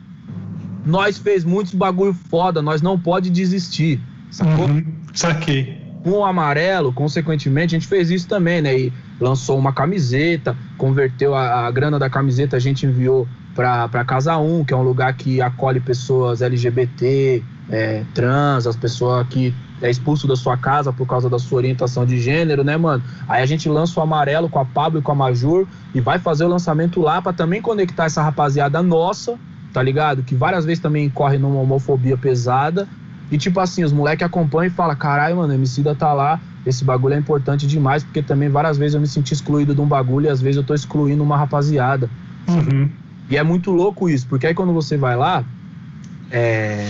[0.85, 4.67] nós fez muitos bagulho foda, nós não pode desistir, sacou?
[4.67, 5.83] Uhum, saquei.
[6.03, 8.79] Com o amarelo, consequentemente, a gente fez isso também, né?
[8.79, 14.37] E lançou uma camiseta, converteu a, a grana da camiseta, a gente enviou para Casa
[14.37, 19.91] 1, que é um lugar que acolhe pessoas LGBT, é, trans, as pessoas que é
[19.91, 23.03] expulso da sua casa por causa da sua orientação de gênero, né, mano?
[23.29, 26.19] Aí a gente lança o amarelo com a Pablo e com a Majur e vai
[26.19, 29.39] fazer o lançamento lá para também conectar essa rapaziada nossa
[29.75, 30.23] tá ligado?
[30.23, 32.89] Que várias vezes também corre numa homofobia pesada.
[33.31, 37.15] E tipo assim, os moleques acompanham e falam, caralho, mano, Emicida tá lá, esse bagulho
[37.15, 40.29] é importante demais, porque também várias vezes eu me senti excluído de um bagulho e
[40.29, 42.09] às vezes eu tô excluindo uma rapaziada.
[42.47, 42.89] Uhum.
[43.29, 45.45] E é muito louco isso, porque aí quando você vai lá,
[46.31, 46.89] é.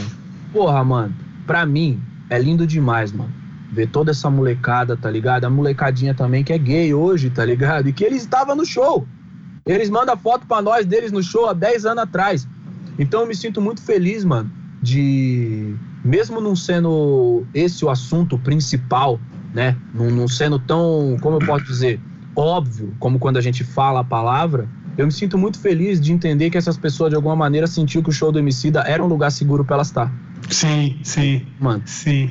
[0.53, 1.15] Porra, mano,
[1.47, 3.33] pra mim é lindo demais, mano.
[3.73, 5.45] Ver toda essa molecada, tá ligado?
[5.45, 7.89] A molecadinha também que é gay hoje, tá ligado?
[7.89, 9.07] E que eles estavam no show.
[9.65, 12.47] Eles mandam foto pra nós deles no show há 10 anos atrás.
[12.99, 14.51] Então eu me sinto muito feliz, mano,
[14.83, 19.19] de mesmo não sendo esse o assunto principal,
[19.53, 19.77] né?
[19.95, 22.01] Não, não sendo tão, como eu posso dizer,
[22.37, 26.51] óbvio como quando a gente fala a palavra, eu me sinto muito feliz de entender
[26.51, 29.31] que essas pessoas de alguma maneira sentiu que o show do Emicida era um lugar
[29.31, 30.13] seguro para elas estar.
[30.51, 31.47] Sim, sim.
[31.59, 31.83] Mano.
[31.87, 32.31] Sim.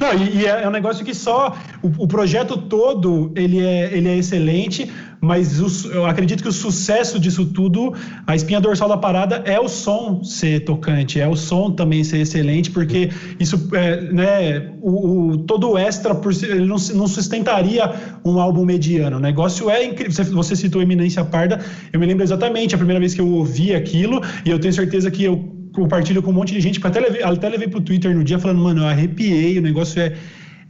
[0.00, 3.96] Não, e, e, é, é um negócio que só o, o, projeto todo ele é,
[3.96, 7.94] ele é excelente, mas o, eu acredito que o sucesso disso tudo,
[8.26, 12.18] a espinha dorsal da parada é o som ser tocante, é o som também ser
[12.18, 17.92] excelente, porque isso, é, né, o, o, todo o extra por ele não, não sustentaria
[18.24, 19.16] um álbum mediano.
[19.16, 20.12] O negócio é incrível.
[20.12, 21.60] Você, você citou Eminência Parda,
[21.92, 25.10] eu me lembro exatamente a primeira vez que eu ouvi aquilo, e eu tenho certeza
[25.10, 28.24] que eu compartilho com um monte de gente, até levei, até levei pro Twitter no
[28.24, 30.14] dia falando, mano, eu arrepiei, o negócio é,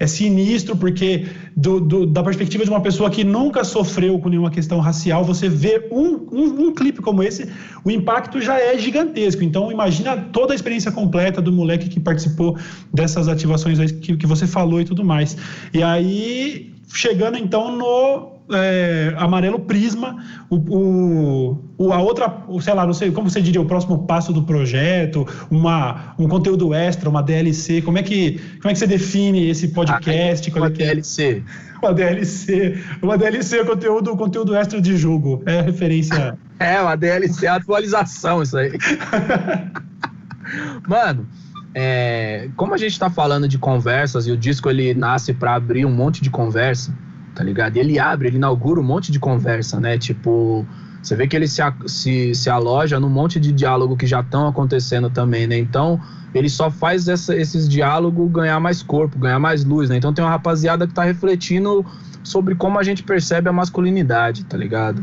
[0.01, 4.51] é sinistro, porque do, do, da perspectiva de uma pessoa que nunca sofreu com nenhuma
[4.51, 7.49] questão racial, você vê um, um, um, clipe como esse,
[7.85, 9.43] o impacto já é gigantesco.
[9.43, 12.57] Então, imagina toda a experiência completa do moleque que participou
[12.93, 15.37] dessas ativações que, que você falou e tudo mais.
[15.75, 20.17] E aí, chegando então no é, amarelo prisma,
[20.49, 24.43] o, o, a outra, sei lá, não sei, como você diria, o próximo passo do
[24.43, 29.49] projeto, uma, um conteúdo extra, uma DLC, como é que, como é que você define
[29.49, 30.51] esse podcast?
[30.51, 31.43] Ah, uma é DLC.
[31.79, 36.37] Uma DLC, uma DLC, conteúdo, conteúdo extra de jogo, é referência...
[36.59, 38.73] É, uma DLC, atualização isso aí.
[40.89, 41.29] Mano,
[41.73, 45.87] é, como a gente está falando de conversas e o disco ele nasce para abrir
[45.87, 46.93] um monte de conversa,
[47.39, 47.77] tá ligado?
[47.77, 49.97] E ele abre, ele inaugura um monte de conversa, né?
[49.97, 50.67] Tipo,
[51.01, 54.49] você vê que ele se, se, se aloja num monte de diálogo que já estão
[54.49, 55.57] acontecendo também, né?
[55.57, 56.01] Então,
[56.35, 59.97] ele só faz essa, esses diálogos ganhar mais corpo, ganhar mais luz, né?
[59.97, 61.87] Então tem uma rapaziada que tá refletindo
[62.25, 65.01] sobre como a gente percebe a masculinidade, tá ligado?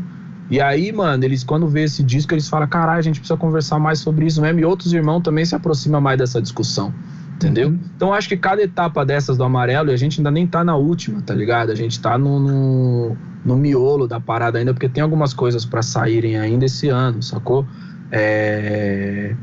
[0.50, 3.78] E aí, mano, eles quando vê esse disco, eles falam, caralho, a gente precisa conversar
[3.78, 4.60] mais sobre isso mesmo.
[4.60, 6.92] E outros irmãos também se aproximam mais dessa discussão.
[7.36, 7.68] Entendeu?
[7.68, 7.78] Uhum.
[7.94, 10.74] Então acho que cada etapa dessas do amarelo, e a gente ainda nem tá na
[10.74, 11.70] última, tá ligado?
[11.70, 15.82] A gente tá no, no, no miolo da parada ainda, porque tem algumas coisas para
[15.82, 17.66] saírem ainda esse ano, sacou?
[18.10, 19.34] É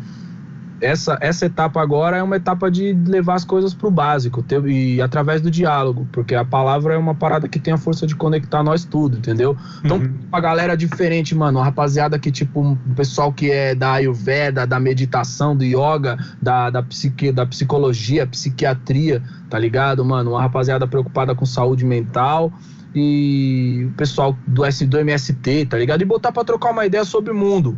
[0.83, 4.63] essa, essa etapa agora é uma etapa de levar as coisas para o básico ter,
[4.67, 8.15] e através do diálogo, porque a palavra é uma parada que tem a força de
[8.15, 9.57] conectar nós tudo, entendeu?
[9.83, 10.13] Então, uhum.
[10.27, 14.79] uma galera diferente, mano, uma rapaziada que, tipo, um pessoal que é da Ayurveda, da
[14.79, 20.31] meditação, do yoga, da, da, psique, da psicologia, psiquiatria, tá ligado, mano?
[20.31, 22.51] Uma rapaziada preocupada com saúde mental
[22.93, 26.01] e o pessoal do, S, do MST, tá ligado?
[26.01, 27.77] E botar para trocar uma ideia sobre o mundo,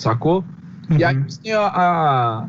[0.00, 0.44] sacou?
[0.90, 0.98] Uhum.
[0.98, 2.48] E aí tem a, a,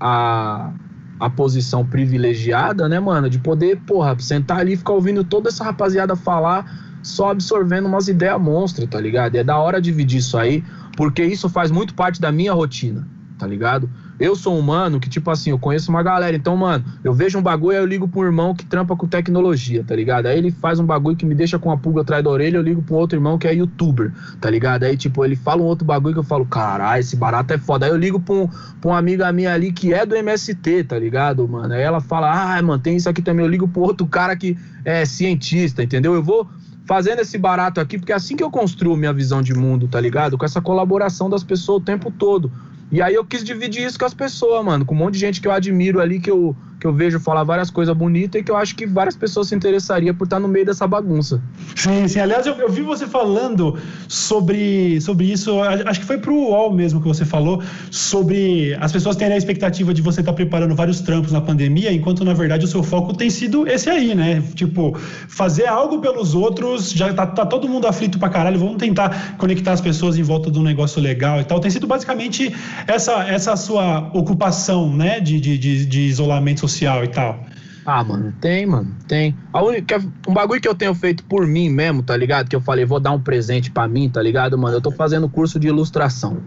[0.00, 0.72] a,
[1.20, 5.64] a, posição privilegiada, né, mano, de poder, porra, sentar ali e ficar ouvindo toda essa
[5.64, 9.34] rapaziada falar, só absorvendo umas ideias monstras, tá ligado?
[9.34, 10.64] E é da hora dividir isso aí,
[10.96, 13.06] porque isso faz muito parte da minha rotina,
[13.38, 13.88] tá ligado?
[14.18, 16.36] Eu sou humano que, tipo assim, eu conheço uma galera.
[16.36, 19.06] Então, mano, eu vejo um bagulho, aí eu ligo pro um irmão que trampa com
[19.06, 20.26] tecnologia, tá ligado?
[20.26, 22.62] Aí ele faz um bagulho que me deixa com a pulga atrás da orelha, eu
[22.62, 24.84] ligo pro outro irmão que é youtuber, tá ligado?
[24.84, 27.86] Aí, tipo, ele fala um outro bagulho que eu falo, caralho, esse barato é foda.
[27.86, 28.48] Aí eu ligo pra, um,
[28.80, 31.74] pra uma amiga minha ali que é do MST, tá ligado, mano?
[31.74, 33.44] Aí ela fala, ah, mano, tem isso aqui também.
[33.44, 36.14] Eu ligo pro outro cara que é cientista, entendeu?
[36.14, 36.48] Eu vou
[36.86, 40.00] fazendo esse barato aqui, porque é assim que eu construo minha visão de mundo, tá
[40.00, 40.36] ligado?
[40.36, 42.50] Com essa colaboração das pessoas o tempo todo.
[42.90, 45.40] E aí eu quis dividir isso com as pessoas, mano, com um monte de gente
[45.40, 48.50] que eu admiro ali, que eu, que eu vejo falar várias coisas bonitas e que
[48.50, 51.40] eu acho que várias pessoas se interessariam por estar no meio dessa bagunça.
[51.74, 52.20] Sim, sim.
[52.20, 57.00] Aliás, eu, eu vi você falando sobre, sobre isso, acho que foi pro UOL mesmo
[57.00, 61.32] que você falou, sobre as pessoas terem a expectativa de você estar preparando vários trampos
[61.32, 64.42] na pandemia, enquanto na verdade o seu foco tem sido esse aí, né?
[64.54, 64.94] Tipo,
[65.26, 69.72] fazer algo pelos outros, já tá, tá todo mundo aflito pra caralho, vamos tentar conectar
[69.72, 71.60] as pessoas em volta de um negócio legal e tal.
[71.60, 72.54] Tem sido basicamente
[72.86, 77.44] essa, essa sua ocupação, né, de, de, de, de isolamento social social e tal?
[77.86, 79.36] Ah, mano, tem, mano, tem.
[79.52, 82.48] A única, um bagulho que eu tenho feito por mim mesmo, tá ligado?
[82.48, 84.78] Que eu falei, vou dar um presente para mim, tá ligado, mano?
[84.78, 86.38] Eu tô fazendo curso de ilustração,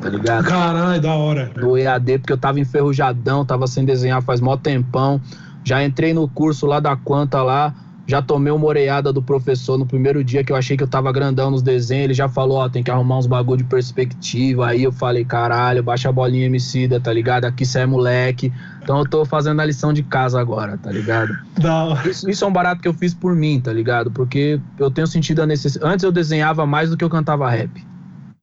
[0.00, 0.44] tá ligado?
[0.44, 1.50] Caralho, da hora.
[1.52, 5.20] Do EAD, porque eu tava enferrujadão, tava sem desenhar faz mó tempão.
[5.64, 7.74] Já entrei no curso lá da Quanta lá,
[8.06, 11.10] já tomei uma oreada do professor no primeiro dia que eu achei que eu tava
[11.10, 12.04] grandão nos desenhos.
[12.04, 14.68] Ele já falou: Ó, tem que arrumar uns bagulho de perspectiva.
[14.68, 17.46] Aí eu falei: Caralho, baixa a bolinha emicida, tá ligado?
[17.46, 18.52] Aqui cê é moleque.
[18.82, 21.34] Então eu tô fazendo a lição de casa agora, tá ligado?
[21.62, 21.94] Não.
[22.04, 24.10] Isso, isso é um barato que eu fiz por mim, tá ligado?
[24.10, 25.90] Porque eu tenho sentido a necessidade.
[25.90, 27.70] Antes eu desenhava mais do que eu cantava rap,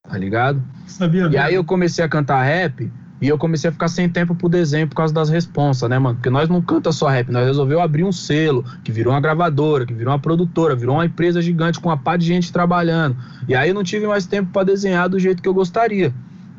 [0.10, 0.62] tá ligado?
[0.88, 2.92] Sabia, e aí eu comecei a cantar rap.
[3.22, 6.16] E eu comecei a ficar sem tempo pro desenho por causa das responsas, né, mano?
[6.16, 9.86] Porque nós não canta só rap, nós resolveu abrir um selo, que virou uma gravadora,
[9.86, 13.16] que virou uma produtora, virou uma empresa gigante com uma pá de gente trabalhando.
[13.48, 16.12] E aí eu não tive mais tempo para desenhar do jeito que eu gostaria.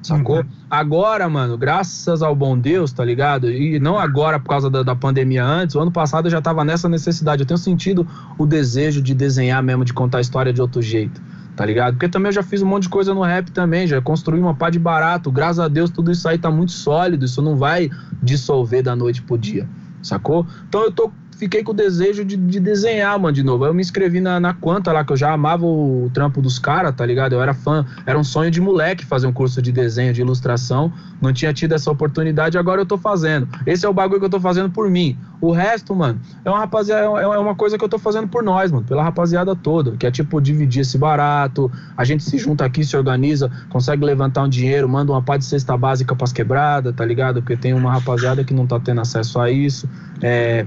[0.02, 0.38] Sacou?
[0.38, 0.46] Uhum.
[0.70, 3.50] Agora, mano, graças ao bom Deus, tá ligado?
[3.50, 6.64] E não agora por causa da, da, pandemia antes, o ano passado eu já tava
[6.64, 7.42] nessa necessidade.
[7.42, 8.06] Eu tenho sentido
[8.38, 11.20] o desejo de desenhar mesmo, de contar a história de outro jeito
[11.56, 11.94] tá ligado?
[11.94, 14.54] Porque também eu já fiz um monte de coisa no rap também, já construí uma
[14.54, 15.30] pá de barato.
[15.30, 17.90] Graças a Deus tudo isso aí tá muito sólido, isso não vai
[18.22, 19.68] dissolver da noite pro dia,
[20.02, 20.46] sacou?
[20.68, 21.10] Então eu tô
[21.42, 23.66] fiquei com o desejo de, de desenhar, mano, de novo.
[23.66, 26.94] Eu me inscrevi na, na Quanta lá, que eu já amava o, trampo dos caras,
[26.94, 27.32] tá ligado?
[27.32, 30.92] Eu era fã, era um sonho de moleque fazer um curso de desenho, de ilustração.
[31.20, 33.48] Não tinha tido essa oportunidade, agora eu tô fazendo.
[33.66, 35.18] Esse é o bagulho que eu tô fazendo por mim.
[35.40, 38.44] O resto, mano, é uma rapaziada, é, é uma coisa que eu tô fazendo por
[38.44, 42.64] nós, mano, pela rapaziada toda, que é tipo dividir esse barato, a gente se junta
[42.64, 46.94] aqui, se organiza, consegue levantar um dinheiro, manda uma parte de cesta básica pras quebradas,
[46.94, 47.42] tá ligado?
[47.42, 49.88] Porque tem uma rapaziada que não tá tendo acesso a isso.
[50.20, 50.64] É,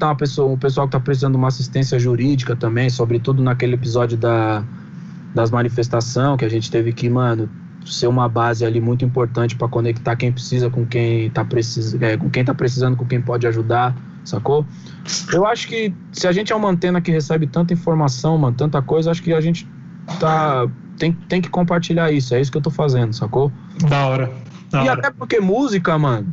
[0.00, 3.74] conectar uma pessoa, um pessoal que tá precisando de uma assistência jurídica também, sobretudo naquele
[3.74, 4.64] episódio da,
[5.34, 7.48] das manifestações, que a gente teve que, mano,
[7.84, 12.16] ser uma base ali muito importante para conectar quem precisa com quem está precisando, é,
[12.16, 13.94] com quem tá precisando, com quem pode ajudar.
[14.24, 14.64] sacou?
[15.32, 18.80] Eu acho que se a gente é uma antena que recebe tanta informação, mano, tanta
[18.80, 19.68] coisa, acho que a gente
[20.18, 20.66] tá
[20.98, 22.34] tem, tem que compartilhar isso.
[22.34, 23.50] É isso que eu tô fazendo, sacou?
[23.88, 24.30] Da hora.
[24.70, 24.98] Da e hora.
[24.98, 26.28] até porque música, mano,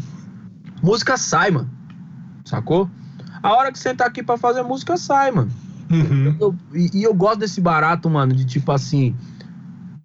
[0.81, 1.69] música sai, mano.
[2.43, 2.89] Sacou?
[3.47, 5.49] A hora que você tá aqui pra fazer música sai, mano.
[5.89, 6.35] Uhum.
[6.37, 9.15] Eu- e, e eu gosto desse barato, mano, de tipo assim.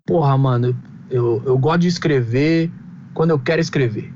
[0.07, 0.77] Porra, mano,
[1.11, 2.71] eu, eu gosto de escrever
[3.15, 4.13] quando eu quero escrever.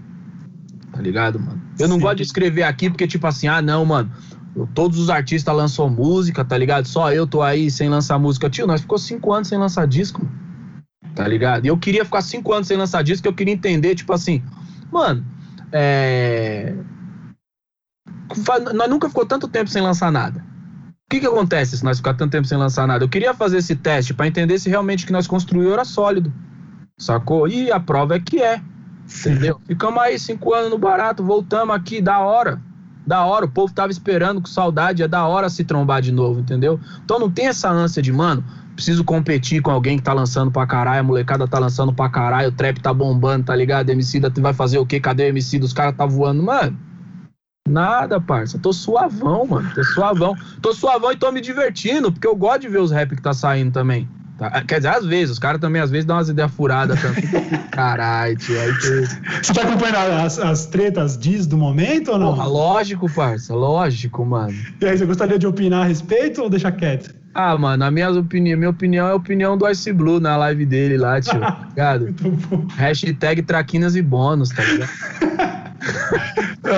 [0.92, 1.60] Tá ligado, mano?
[1.76, 2.02] Eu não Sim.
[2.02, 4.10] gosto de escrever aqui porque, tipo assim, ah, não, mano.
[4.54, 6.86] eu- Todos os artistas lançam música, tá ligado?
[6.86, 8.48] Só eu tô aí sem lançar música.
[8.48, 10.46] Tio, nós ficou cinco anos sem lançar disco, mano.
[11.16, 11.64] Tá ligado?
[11.64, 14.40] E eu queria ficar cinco anos sem lançar disco, que eu queria entender, tipo assim,
[14.92, 15.24] mano,
[15.72, 16.74] é.
[18.74, 20.44] Nós nunca ficou tanto tempo sem lançar nada.
[21.06, 23.04] O que que acontece se nós ficar tanto tempo sem lançar nada?
[23.04, 26.32] Eu queria fazer esse teste pra entender se realmente o que nós construímos era sólido.
[26.98, 27.46] Sacou?
[27.46, 28.60] E a prova é que é.
[29.06, 29.60] Entendeu?
[29.66, 32.60] Ficamos aí cinco anos no barato, voltamos aqui, da hora.
[33.06, 36.40] Da hora, o povo tava esperando com saudade, é da hora se trombar de novo,
[36.40, 36.80] entendeu?
[37.04, 38.42] Então não tem essa ânsia de, mano,
[38.74, 42.48] preciso competir com alguém que tá lançando pra caralho, a molecada tá lançando pra caralho,
[42.48, 43.90] o trap tá bombando, tá ligado?
[43.90, 44.98] MC da vai fazer o quê?
[44.98, 45.58] Cadê o MC?
[45.58, 46.76] Os caras tá voando, mano.
[47.66, 48.58] Nada, parça.
[48.58, 49.70] Tô suavão, mano.
[49.74, 50.36] Tô suavão.
[50.62, 53.32] Tô suavão e tô me divertindo, porque eu gosto de ver os rap que tá
[53.32, 54.08] saindo também.
[54.38, 54.50] Tá?
[54.62, 57.24] Quer dizer, às vezes, os caras também às vezes dão umas ideias furadas também.
[57.72, 58.60] Caralho, tio.
[58.60, 59.16] Aí tu...
[59.42, 62.34] Você tá acompanhando as, as tretas diz do momento ou não?
[62.34, 63.54] Porra, lógico, parça.
[63.54, 64.54] Lógico, mano.
[64.80, 67.14] E aí, você gostaria de opinar a respeito ou deixar quieto?
[67.38, 70.64] Ah, mano, a minha opinião, minha opinião é a opinião do Ice Blue na live
[70.64, 71.36] dele lá, tio.
[71.40, 72.14] tá ligado?
[72.48, 72.66] Bom.
[72.76, 74.90] Hashtag traquinas e bônus, tá ligado?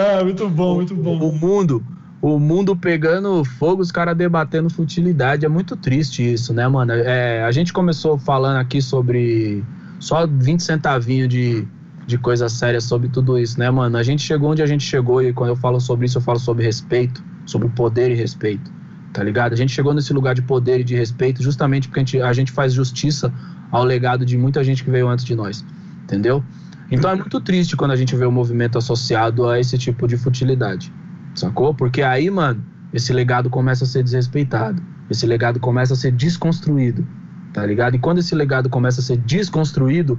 [0.24, 1.32] Muito bom, muito O bom.
[1.32, 1.82] mundo,
[2.20, 5.44] o mundo pegando fogo, os caras debatendo futilidade.
[5.44, 6.92] É muito triste isso, né, mano?
[6.92, 9.62] É, a gente começou falando aqui sobre
[9.98, 11.66] só 20 centavinhos de,
[12.06, 13.96] de coisa séria sobre tudo isso, né, mano?
[13.96, 16.38] A gente chegou onde a gente chegou e quando eu falo sobre isso, eu falo
[16.38, 18.70] sobre respeito, sobre poder e respeito,
[19.12, 19.52] tá ligado?
[19.52, 22.32] A gente chegou nesse lugar de poder e de respeito justamente porque a gente, a
[22.32, 23.32] gente faz justiça
[23.70, 25.64] ao legado de muita gente que veio antes de nós,
[26.04, 26.42] entendeu?
[26.90, 30.16] Então é muito triste quando a gente vê o movimento associado a esse tipo de
[30.16, 30.92] futilidade,
[31.34, 31.74] sacou?
[31.74, 37.06] Porque aí, mano, esse legado começa a ser desrespeitado, esse legado começa a ser desconstruído,
[37.52, 37.96] tá ligado?
[37.96, 40.18] E quando esse legado começa a ser desconstruído,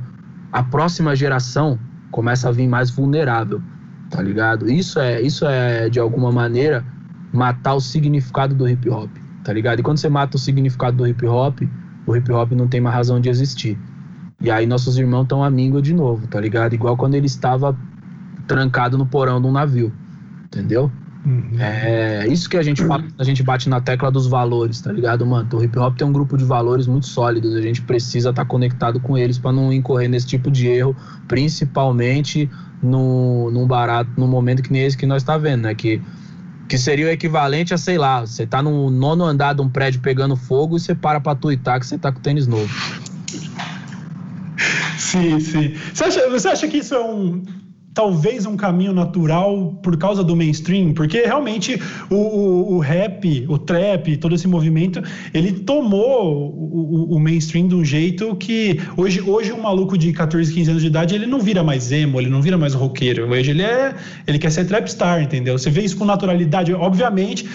[0.52, 1.80] a próxima geração
[2.12, 3.62] começa a vir mais vulnerável,
[4.10, 4.70] tá ligado?
[4.70, 6.86] Isso é, isso é de alguma maneira
[7.34, 9.10] matar o significado do hip hop,
[9.44, 9.80] tá ligado?
[9.80, 11.62] E quando você mata o significado do hip hop,
[12.06, 13.78] o hip hop não tem mais razão de existir.
[14.42, 16.74] E aí nossos irmãos estão amigos de novo, tá ligado?
[16.74, 17.78] Igual quando ele estava
[18.48, 19.92] trancado no porão de um navio,
[20.46, 20.92] entendeu?
[21.26, 21.60] Uhum.
[21.60, 25.26] É isso que a gente fala, a gente bate na tecla dos valores, tá ligado,
[25.26, 25.48] mano?
[25.52, 29.00] O hip hop tem um grupo de valores muito sólidos, a gente precisa estar conectado
[29.00, 30.96] com eles para não incorrer nesse tipo de erro,
[31.28, 32.50] principalmente
[32.82, 35.76] no, num barato, num momento que nem esse que nós tá vendo, né?
[35.76, 36.02] Que,
[36.70, 40.00] que seria o equivalente a, sei lá, você tá no nono andar de um prédio
[40.00, 42.74] pegando fogo e você para pra tuitar que você tá com tênis novo.
[44.98, 45.74] Sim, sim.
[45.94, 47.44] Você acha, você acha que isso é um.
[47.92, 50.94] Talvez um caminho natural por causa do mainstream?
[50.94, 55.02] Porque realmente o, o, o rap, o trap, todo esse movimento,
[55.34, 60.54] ele tomou o, o- mainstream de um jeito que hoje, hoje um maluco de 14,
[60.54, 63.28] 15 anos de idade, ele não vira mais emo, ele não vira mais roqueiro.
[63.30, 63.94] Hoje ele é.
[64.28, 65.58] Ele quer ser trapstar, entendeu?
[65.58, 67.46] Você vê isso com naturalidade, obviamente.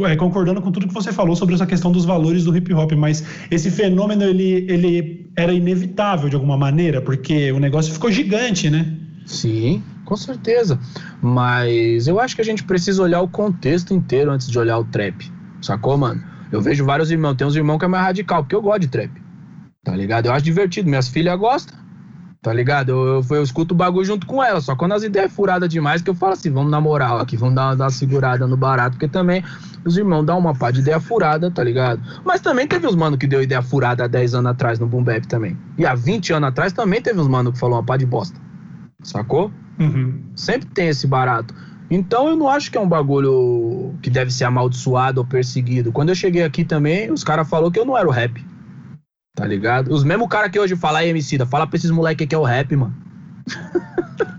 [0.00, 2.92] É, concordando com tudo que você falou sobre essa questão dos valores do hip hop,
[2.92, 8.68] mas esse fenômeno ele, ele era inevitável de alguma maneira, porque o negócio ficou gigante,
[8.68, 8.92] né?
[9.24, 10.78] Sim, com certeza.
[11.22, 14.84] Mas eu acho que a gente precisa olhar o contexto inteiro antes de olhar o
[14.84, 15.30] trap.
[15.62, 16.22] Sacou, mano?
[16.52, 17.34] Eu vejo vários irmãos.
[17.34, 19.10] Tem uns irmãos que é mais radical, porque eu gosto de trap.
[19.82, 20.26] Tá ligado?
[20.26, 20.88] Eu acho divertido.
[20.88, 21.83] Minhas filhas gostam.
[22.44, 22.90] Tá ligado?
[22.90, 24.64] Eu, eu, eu escuto o bagulho junto com elas.
[24.64, 27.38] Só quando as ideias é furadas demais que eu falo assim, vamos na moral aqui,
[27.38, 29.42] vamos dar, dar uma segurada no barato, porque também
[29.82, 32.02] os irmãos dão uma pá de ideia furada, tá ligado?
[32.22, 35.02] Mas também teve uns mano que deu ideia furada há 10 anos atrás no Boom
[35.02, 35.56] Bap também.
[35.78, 38.38] E há 20 anos atrás também teve uns mano que falou uma pá de bosta.
[39.02, 39.50] Sacou?
[39.80, 40.20] Uhum.
[40.36, 41.54] Sempre tem esse barato.
[41.90, 45.90] Então eu não acho que é um bagulho que deve ser amaldiçoado ou perseguido.
[45.92, 48.44] Quando eu cheguei aqui também, os caras falaram que eu não era o rap.
[49.34, 49.92] Tá ligado?
[49.92, 52.38] Os mesmos caras que hoje falam aí, MC, da, fala pra esses moleque que é
[52.38, 52.94] o rap, mano.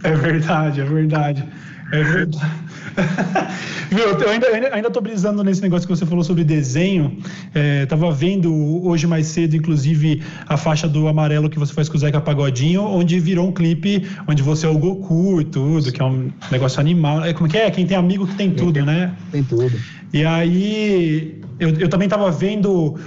[0.03, 1.45] É verdade, é verdade.
[1.91, 2.65] É verdade.
[3.91, 7.17] Viu, eu ainda, ainda, ainda tô brisando nesse negócio que você falou sobre desenho.
[7.53, 8.53] É, tava vendo
[8.85, 12.81] hoje mais cedo, inclusive, a faixa do amarelo que você faz com o Zeca Pagodinho,
[12.81, 16.79] onde virou um clipe onde você é o Goku e tudo, que é um negócio
[16.79, 17.23] animal.
[17.23, 17.69] É, como que é?
[17.69, 19.13] Quem tem amigo que tem tudo, né?
[19.31, 19.77] Tem tudo.
[20.15, 22.97] E aí eu, eu também estava vendo,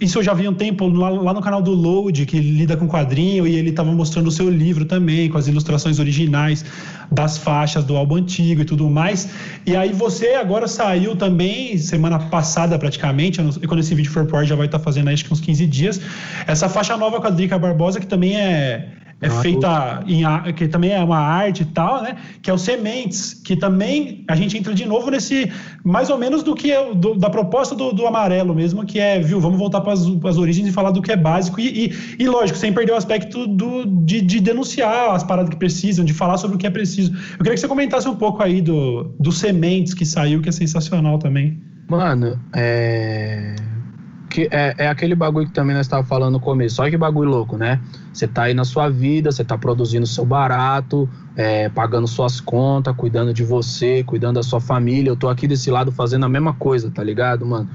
[0.00, 2.88] isso eu já vi um tempo lá, lá, no canal do Load, que lida com
[2.88, 6.64] quadrinho, e ele estava mostrando o seu livro também, com as ilustrações originais
[7.08, 9.28] das faixas do álbum antigo e tudo mais.
[9.64, 14.56] E aí você agora saiu também, semana passada praticamente, quando esse vídeo for por já
[14.56, 16.00] vai estar tá fazendo acho que uns 15 dias,
[16.48, 18.88] essa faixa nova com a Drica Barbosa, que também é
[19.20, 22.16] é feita em que também é uma arte e tal, né?
[22.42, 25.50] Que é o Sementes, que também a gente entra de novo nesse
[25.82, 29.18] mais ou menos do que é, do, da proposta do, do, amarelo mesmo, que é,
[29.18, 32.28] viu, vamos voltar para as origens e falar do que é básico e, e, e
[32.28, 36.36] lógico, sem perder o aspecto do, de, de, denunciar as paradas que precisam, de falar
[36.36, 37.12] sobre o que é preciso.
[37.12, 40.52] Eu queria que você comentasse um pouco aí do, do Sementes que saiu, que é
[40.52, 41.58] sensacional também.
[41.88, 43.54] Mano, é
[44.28, 46.82] que é, é aquele bagulho que também nós estávamos falando no começo.
[46.82, 47.80] Olha que bagulho louco, né?
[48.12, 52.94] Você tá aí na sua vida, você tá produzindo seu barato, é, pagando suas contas,
[52.96, 55.10] cuidando de você, cuidando da sua família.
[55.10, 57.68] Eu tô aqui desse lado fazendo a mesma coisa, tá ligado, mano?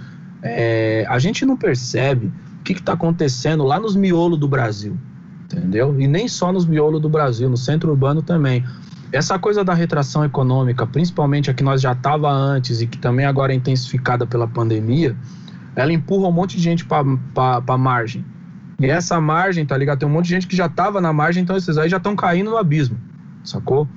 [0.44, 2.28] É, a gente não percebe
[2.60, 4.98] o que, que tá acontecendo lá nos miolos do Brasil,
[5.46, 6.00] entendeu?
[6.00, 8.64] E nem só nos miolos do Brasil, no centro urbano também.
[9.12, 13.26] Essa coisa da retração econômica, principalmente a que nós já tava antes e que também
[13.26, 15.16] agora é intensificada pela pandemia,
[15.76, 17.06] ela empurra um monte de gente para
[17.68, 18.26] a margem.
[18.80, 20.00] E essa margem, tá ligado?
[20.00, 22.16] Tem um monte de gente que já tava na margem, então esses aí já estão
[22.16, 22.98] caindo no abismo,
[23.44, 23.88] sacou?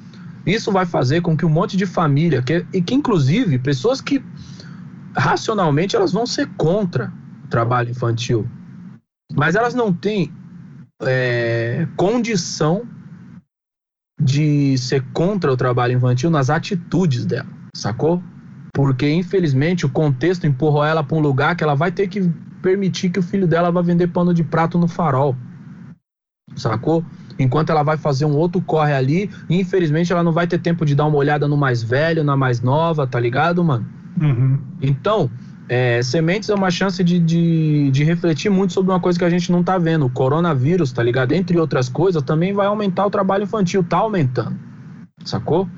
[0.47, 4.23] Isso vai fazer com que um monte de família, que, e que inclusive pessoas que
[5.17, 7.11] racionalmente elas vão ser contra
[7.45, 8.47] o trabalho infantil,
[9.35, 10.31] mas elas não têm
[11.01, 12.83] é, condição
[14.21, 18.23] de ser contra o trabalho infantil nas atitudes dela, sacou?
[18.75, 22.29] Porque infelizmente o contexto empurrou ela para um lugar que ela vai ter que
[22.61, 25.37] permitir que o filho dela vá vender pano de prato no farol.
[26.57, 27.05] Sacou?
[27.39, 30.95] Enquanto ela vai fazer um outro corre ali, infelizmente ela não vai ter tempo de
[30.95, 33.87] dar uma olhada no mais velho, na mais nova, tá ligado, mano?
[34.21, 34.59] Uhum.
[34.83, 35.31] Então,
[35.69, 39.31] é, sementes é uma chance de, de, de, refletir muito sobre uma coisa que a
[39.31, 40.07] gente não tá vendo.
[40.07, 41.33] O coronavírus, tá ligado?
[41.33, 44.57] Entre outras coisas, também vai aumentar o trabalho infantil, tá aumentando.
[45.25, 45.69] Sacou?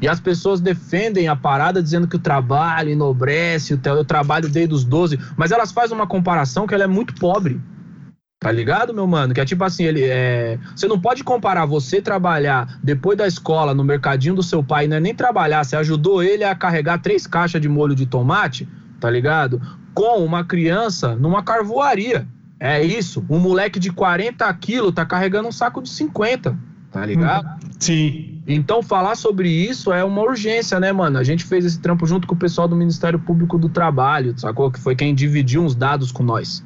[0.00, 4.84] E as pessoas defendem a parada dizendo que o trabalho enobrece, o trabalho desde os
[4.84, 7.60] 12, mas elas fazem uma comparação que ela é muito pobre.
[8.40, 9.34] Tá ligado, meu mano?
[9.34, 10.60] Que é tipo assim, ele é.
[10.74, 14.98] Você não pode comparar você trabalhar depois da escola no mercadinho do seu pai, não
[14.98, 18.68] é nem trabalhar, você ajudou ele a carregar três caixas de molho de tomate,
[19.00, 19.60] tá ligado?
[19.92, 22.28] Com uma criança numa carvoaria.
[22.60, 23.24] É isso.
[23.28, 26.56] Um moleque de 40 quilos tá carregando um saco de 50,
[26.92, 27.58] tá ligado?
[27.80, 28.37] Sim.
[28.50, 31.18] Então, falar sobre isso é uma urgência, né, mano?
[31.18, 34.70] A gente fez esse trampo junto com o pessoal do Ministério Público do Trabalho, sacou?
[34.70, 36.64] Que foi quem dividiu uns dados com nós.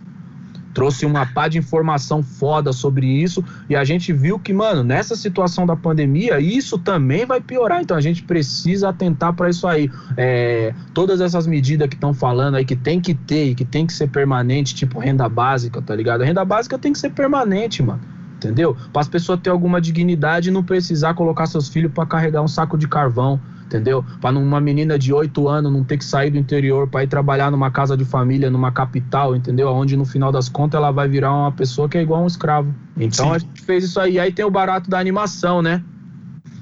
[0.72, 5.16] Trouxe uma pá de informação foda sobre isso e a gente viu que, mano, nessa
[5.16, 7.82] situação da pandemia, isso também vai piorar.
[7.82, 9.90] Então a gente precisa atentar para isso aí.
[10.16, 13.86] É, todas essas medidas que estão falando aí que tem que ter e que tem
[13.86, 16.22] que ser permanente, tipo renda básica, tá ligado?
[16.22, 18.76] A renda básica tem que ser permanente, mano entendeu?
[18.92, 22.48] Para as pessoas ter alguma dignidade e não precisar colocar seus filhos para carregar um
[22.48, 24.04] saco de carvão, entendeu?
[24.20, 27.50] Para uma menina de 8 anos não ter que sair do interior para ir trabalhar
[27.50, 29.68] numa casa de família, numa capital, entendeu?
[29.68, 32.26] Onde no final das contas ela vai virar uma pessoa que é igual a um
[32.26, 32.74] escravo.
[32.96, 33.34] Então Sim.
[33.34, 34.18] a gente fez isso aí.
[34.18, 35.82] Aí tem o barato da animação, né?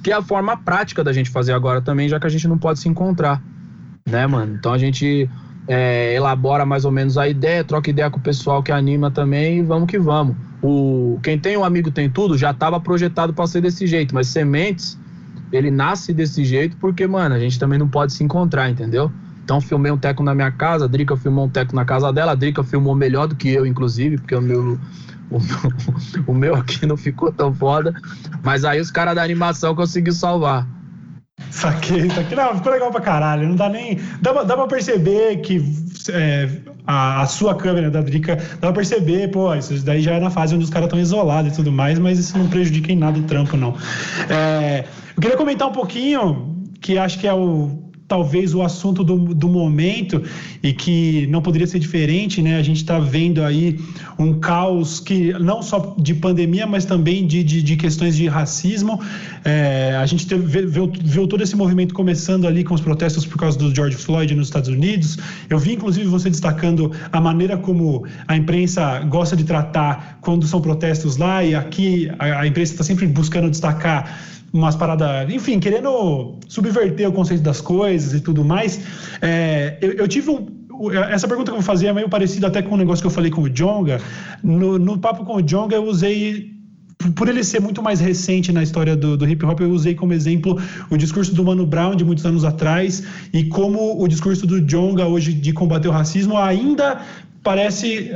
[0.02, 2.56] Que é a forma prática da gente fazer agora também, já que a gente não
[2.56, 3.42] pode se encontrar,
[4.08, 4.54] né, mano?
[4.54, 5.28] Então a gente
[5.72, 9.58] é, elabora mais ou menos a ideia, troca ideia com o pessoal que anima também
[9.58, 13.46] e vamos que vamos o quem tem um amigo tem tudo já estava projetado para
[13.46, 14.98] ser desse jeito, mas sementes
[15.52, 19.12] ele nasce desse jeito porque, mano, a gente também não pode se encontrar, entendeu?
[19.44, 22.32] Então filmei um teco na minha casa, a Drica filmou um teco na casa dela,
[22.32, 24.78] a Drica filmou melhor do que eu, inclusive, porque o meu,
[25.30, 27.94] o meu, o meu aqui não ficou tão foda,
[28.42, 30.66] mas aí os caras da animação conseguiram salvar.
[31.50, 32.36] Saquei, saquei.
[32.36, 33.48] Não, ficou legal pra caralho.
[33.48, 33.98] Não dá nem.
[34.20, 35.62] Dá, dá pra perceber que
[36.12, 36.48] é,
[36.86, 40.30] a, a, sua câmera da Drica, dá pra perceber, pô, isso daí já é na
[40.30, 43.18] fase onde os caras estão isolados e tudo mais, mas isso não prejudica em nada
[43.18, 43.74] o trampo, não.
[44.28, 44.84] É,
[45.16, 49.48] eu queria comentar um pouquinho, que acho que é o talvez o assunto do, do
[49.48, 50.20] momento
[50.60, 52.58] e que não poderia ser diferente, né?
[52.58, 53.78] A gente está vendo aí
[54.18, 59.00] um caos que não só de pandemia, mas também de, de, de questões de racismo.
[59.44, 63.38] É, a gente teve, viu, viu, todo esse movimento começando ali com os protestos por
[63.38, 65.16] causa do George Floyd nos Estados Unidos.
[65.48, 70.60] Eu vi, inclusive, você destacando a maneira como a imprensa gosta de tratar quando são
[70.60, 74.18] protestos lá, e aqui a, a imprensa está sempre buscando destacar
[74.52, 78.80] umas paradas, enfim, querendo subverter o conceito das coisas e tudo mais.
[79.22, 80.46] É, eu, eu, tive um.
[81.10, 83.06] Essa pergunta que eu vou fazer é meio parecida até com o um negócio que
[83.06, 84.00] eu falei com o Jonga.
[84.42, 86.50] No, no papo com o Jonga, eu usei
[87.14, 90.12] por ele ser muito mais recente na história do, do, hip hop, eu usei como
[90.12, 94.60] exemplo o discurso do Mano Brown de muitos anos atrás e como o discurso do
[94.60, 97.00] Jonga hoje de combater o racismo ainda
[97.42, 98.14] parece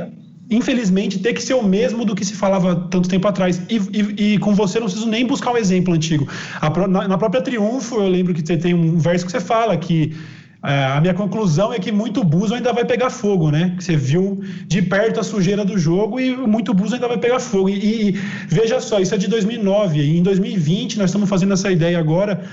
[0.49, 3.61] infelizmente, ter que ser o mesmo do que se falava tanto tempo atrás.
[3.69, 6.27] E, e, e com você não preciso nem buscar um exemplo antigo.
[6.61, 9.75] A, na, na, própria Triunfo, eu lembro que você tem um verso que você fala
[9.75, 10.15] que
[10.63, 13.75] é, a minha conclusão é que muito buzo ainda vai pegar fogo, né?
[13.79, 17.69] Você viu de perto a sujeira do jogo e muito buzo ainda vai pegar fogo.
[17.69, 18.11] E, e
[18.47, 19.99] veja só, isso é de 2009.
[19.99, 22.43] E em 2020, nós estamos fazendo essa ideia agora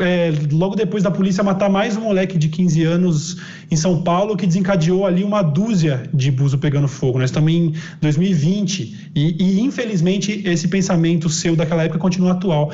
[0.00, 3.36] é, logo depois da polícia matar mais um moleque de 15 anos
[3.70, 7.18] em São Paulo, que desencadeou ali uma dúzia de buzo pegando fogo.
[7.18, 12.72] Nós estamos em 2020 e, e infelizmente esse pensamento seu daquela época continua atual.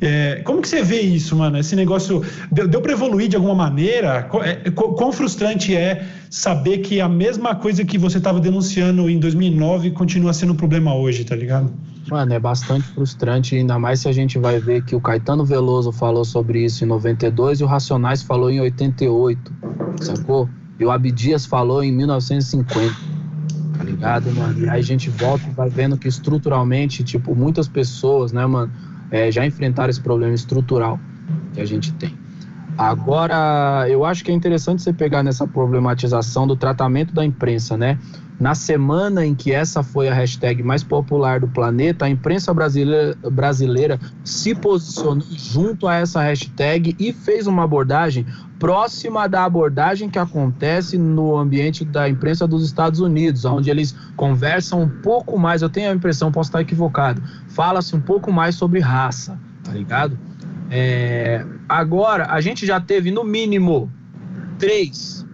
[0.00, 1.58] É, como que você vê isso, mano?
[1.58, 4.28] Esse negócio deu, deu para evoluir de alguma maneira?
[4.44, 9.90] É, quão frustrante é saber que a mesma coisa que você estava denunciando em 2009
[9.90, 11.72] continua sendo um problema hoje, tá ligado?
[12.10, 15.92] Mano, é bastante frustrante, ainda mais se a gente vai ver que o Caetano Veloso
[15.92, 19.52] falou sobre isso em 92 e o Racionais falou em 88,
[20.00, 20.48] sacou?
[20.78, 22.94] E o Abdias falou em 1950,
[23.76, 24.58] tá ligado, mano?
[24.58, 28.72] E aí a gente volta e vai vendo que estruturalmente, tipo, muitas pessoas, né, mano,
[29.10, 30.98] é, já enfrentaram esse problema estrutural
[31.52, 32.16] que a gente tem.
[32.78, 37.98] Agora, eu acho que é interessante você pegar nessa problematização do tratamento da imprensa, né?
[38.38, 43.16] Na semana em que essa foi a hashtag mais popular do planeta, a imprensa brasileira,
[43.32, 48.24] brasileira se posicionou junto a essa hashtag e fez uma abordagem
[48.58, 54.82] próxima da abordagem que acontece no ambiente da imprensa dos Estados Unidos, onde eles conversam
[54.82, 58.78] um pouco mais, eu tenho a impressão, posso estar equivocado, fala-se um pouco mais sobre
[58.78, 60.18] raça, tá ligado?
[60.70, 63.90] É, agora, a gente já teve no mínimo
[64.58, 65.26] três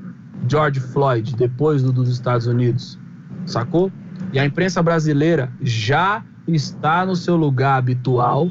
[0.48, 2.98] George Floyd depois do dos Estados Unidos,
[3.46, 3.90] sacou?
[4.32, 8.50] E a imprensa brasileira já está no seu lugar habitual,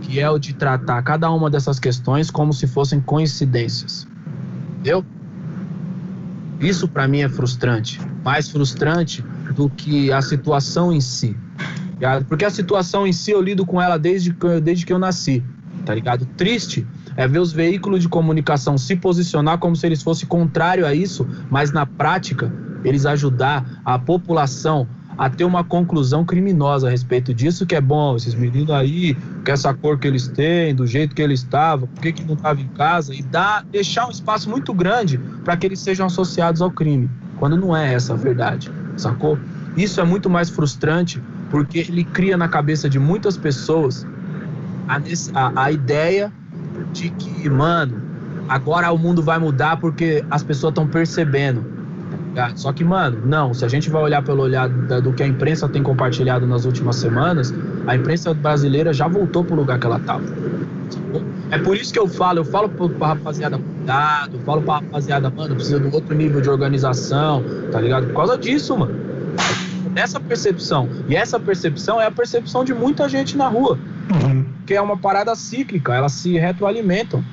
[0.00, 4.06] que é o de tratar cada uma dessas questões como se fossem coincidências.
[4.74, 5.04] Entendeu?
[6.60, 9.24] Isso para mim é frustrante, mais frustrante
[9.54, 11.36] do que a situação em si.
[12.28, 15.42] Porque a situação em si eu lido com ela desde que, desde que eu nasci,
[15.84, 16.26] tá ligado?
[16.36, 16.86] Triste
[17.16, 21.26] é ver os veículos de comunicação se posicionar como se eles fossem contrário a isso,
[21.50, 22.52] mas na prática
[22.84, 24.86] eles ajudar a população
[25.16, 29.52] a ter uma conclusão criminosa a respeito disso, que é bom, esses meninos aí, com
[29.52, 32.62] essa cor que eles têm, do jeito que eles estavam, por que, que não estavam
[32.62, 36.70] em casa, e dar, deixar um espaço muito grande para que eles sejam associados ao
[36.70, 39.38] crime, quando não é essa a verdade, sacou?
[39.76, 44.06] Isso é muito mais frustrante porque ele cria na cabeça de muitas pessoas
[44.88, 45.00] a,
[45.34, 46.32] a, a ideia
[46.92, 48.00] de que, mano,
[48.48, 51.64] agora o mundo vai mudar porque as pessoas estão percebendo.
[52.34, 53.52] Tá Só que, mano, não.
[53.52, 56.96] Se a gente vai olhar pelo olhar do que a imprensa tem compartilhado nas últimas
[56.96, 57.52] semanas,
[57.86, 60.24] a imprensa brasileira já voltou pro lugar que ela tava.
[61.50, 65.54] É por isso que eu falo, eu falo pra rapaziada, cuidado, falo pra rapaziada, mano,
[65.54, 68.06] precisa de um outro nível de organização, tá ligado?
[68.06, 68.94] Por causa disso, mano.
[69.90, 70.88] Dessa percepção.
[71.08, 73.78] E essa percepção é a percepção de muita gente na rua.
[74.10, 74.44] Uhum.
[74.66, 77.24] Que é uma parada cíclica, elas se retroalimentam,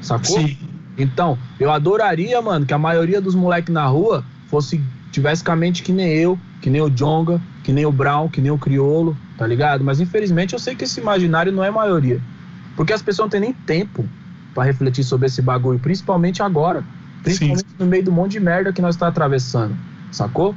[0.00, 0.40] sacou?
[0.40, 0.56] Sim.
[0.98, 4.80] Então, eu adoraria, mano, que a maioria dos moleques na rua fosse,
[5.12, 8.28] tivesse com a mente que nem eu, que nem o Jonga, que nem o Brown,
[8.28, 9.84] que nem o Criolo, tá ligado?
[9.84, 12.20] Mas infelizmente eu sei que esse imaginário não é maioria.
[12.74, 14.08] Porque as pessoas não têm nem tempo
[14.54, 16.82] para refletir sobre esse bagulho, principalmente agora.
[17.22, 17.76] Principalmente Sim.
[17.78, 19.76] no meio do monte de merda que nós está atravessando,
[20.10, 20.54] sacou?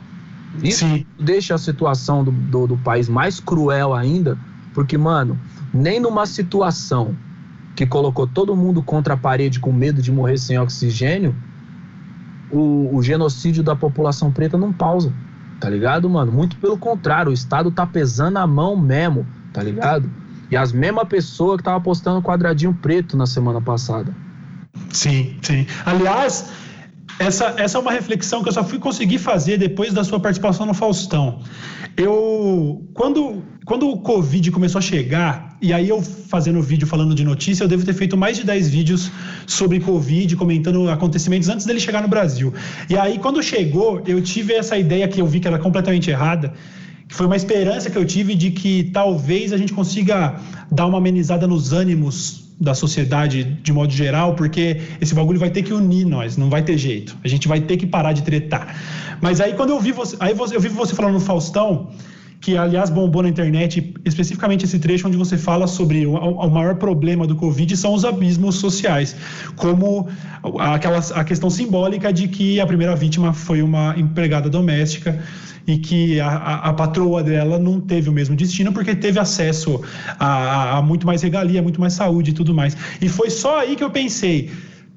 [0.64, 1.06] Isso Sim.
[1.20, 4.38] deixa a situação do, do, do país mais cruel ainda,
[4.74, 5.38] porque, mano,
[5.74, 7.16] nem numa situação
[7.76, 11.36] que colocou todo mundo contra a parede com medo de morrer sem oxigênio,
[12.52, 15.14] o, o, genocídio da população preta não pausa,
[15.60, 16.32] tá ligado, mano?
[16.32, 20.10] Muito pelo contrário, o Estado tá pesando a mão mesmo, tá ligado?
[20.52, 24.12] E as mesmas pessoas que estavam postando quadradinho preto na semana passada.
[24.92, 25.68] Sim, sim.
[25.86, 26.52] Aliás,
[27.18, 30.66] essa, essa é uma reflexão que eu só fui conseguir fazer depois da sua participação
[30.66, 31.40] no Faustão.
[31.98, 37.26] Eu, quando, quando o Covid começou a chegar, e aí eu fazendo vídeo falando de
[37.26, 39.12] notícia, eu devo ter feito mais de 10 vídeos
[39.46, 42.54] sobre Covid, comentando acontecimentos antes dele chegar no Brasil.
[42.90, 46.54] E aí, quando chegou, eu tive essa ideia que eu vi que era completamente errada,
[47.08, 50.40] que foi uma esperança que eu tive de que talvez a gente consiga
[50.72, 55.64] dar uma amenizada nos ânimos da sociedade de modo geral, porque esse bagulho vai ter
[55.64, 57.18] que unir nós, não vai ter jeito.
[57.24, 58.76] A gente vai ter que parar de tretar.
[59.22, 61.90] Mas aí quando eu vi você, aí eu vi você falando no Faustão,
[62.42, 66.76] que aliás bombou na internet, especificamente esse trecho onde você fala sobre o, o maior
[66.76, 69.16] problema do Covid são os abismos sociais,
[69.56, 70.08] como
[70.60, 75.22] aquela, a questão simbólica de que a primeira vítima foi uma empregada doméstica
[75.70, 79.80] e que a, a, patroa dela não teve o mesmo destino porque teve acesso
[80.18, 82.76] a, a muito mais regalia, muito mais saúde e tudo mais.
[83.00, 84.50] E foi só aí que eu pensei.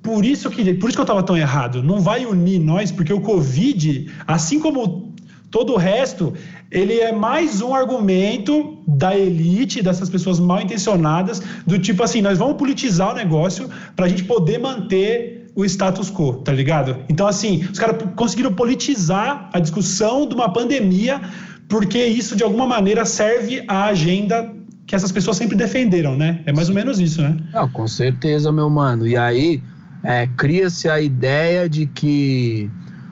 [0.02, 1.82] Por isso que, por isso que eu estava tão errado.
[1.82, 5.12] Não vai unir nós, porque o Covid, assim como
[5.50, 6.32] todo o resto,
[6.70, 12.38] ele é mais um argumento da elite, dessas pessoas mal intencionadas, do tipo assim, nós
[12.38, 16.96] vamos politizar o negócio para a gente poder manter o status quo, tá ligado?
[17.08, 21.20] Então, assim, os caras conseguiram politizar a discussão de uma pandemia,
[21.68, 24.52] porque isso, de alguma maneira, serve à agenda
[24.86, 26.42] que essas pessoas sempre defenderam, né?
[26.46, 27.36] É mais ou menos isso, né?
[27.52, 29.06] Não, com certeza, meu mano.
[29.06, 29.62] E aí,
[30.02, 32.70] é, cria-se a ideia de que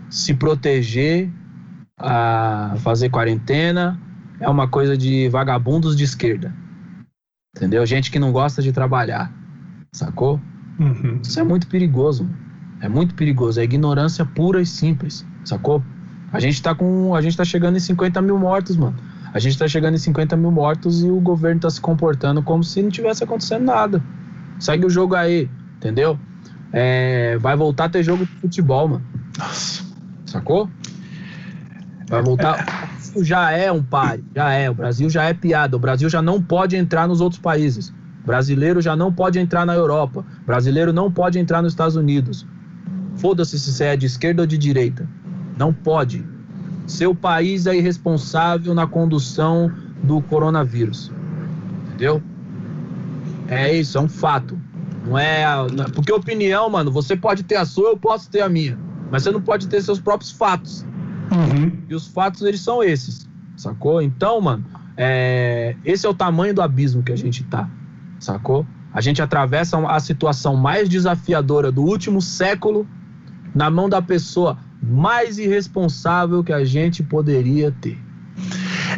[0.08, 1.30] se proteger
[1.98, 4.00] a fazer quarentena
[4.40, 6.52] é uma coisa de vagabundos de esquerda.
[7.56, 7.84] Entendeu?
[7.84, 9.32] Gente que não gosta de trabalhar.
[9.92, 10.40] Sacou?
[10.80, 11.20] Uhum.
[11.22, 12.26] Isso é muito perigoso.
[12.80, 13.60] É muito perigoso.
[13.60, 15.24] É ignorância pura e simples.
[15.44, 15.82] Sacou?
[16.32, 17.14] A gente tá com.
[17.14, 18.96] A gente tá chegando em 50 mil mortos, mano.
[19.32, 22.64] A gente tá chegando em 50 mil mortos e o governo tá se comportando como
[22.64, 24.02] se não tivesse acontecendo nada.
[24.58, 26.18] Segue o jogo aí, entendeu?
[26.72, 29.04] É, vai voltar a ter jogo de futebol, mano.
[29.38, 29.84] Nossa.
[30.26, 30.68] Sacou?
[32.08, 32.90] Vai voltar.
[33.14, 34.70] O já é um pare, já é.
[34.70, 35.76] O Brasil já é piada.
[35.76, 37.92] O Brasil já não pode entrar nos outros países.
[38.24, 40.24] Brasileiro já não pode entrar na Europa.
[40.46, 42.46] Brasileiro não pode entrar nos Estados Unidos.
[43.16, 45.08] Foda-se se você é de esquerda ou de direita.
[45.56, 46.24] Não pode.
[46.86, 49.70] Seu país é irresponsável na condução
[50.02, 51.10] do coronavírus.
[51.88, 52.22] Entendeu?
[53.48, 54.58] É isso, é um fato.
[55.06, 55.44] Não é.
[55.94, 58.78] Porque opinião, mano, você pode ter a sua, eu posso ter a minha.
[59.10, 60.86] Mas você não pode ter seus próprios fatos.
[61.30, 61.72] Uhum.
[61.88, 64.02] E os fatos, eles são esses, sacou?
[64.02, 64.64] Então, mano,
[64.96, 67.68] é, esse é o tamanho do abismo que a gente tá,
[68.20, 68.64] sacou?
[68.92, 72.86] A gente atravessa a situação mais desafiadora do último século
[73.54, 77.98] na mão da pessoa mais irresponsável que a gente poderia ter.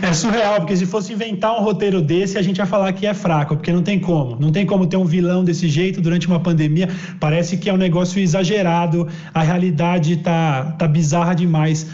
[0.01, 3.13] É surreal, porque se fosse inventar um roteiro desse, a gente ia falar que é
[3.13, 4.37] fraco, porque não tem como.
[4.41, 6.89] Não tem como ter um vilão desse jeito durante uma pandemia.
[7.21, 11.89] Parece que é um negócio exagerado, a realidade tá, tá bizarra demais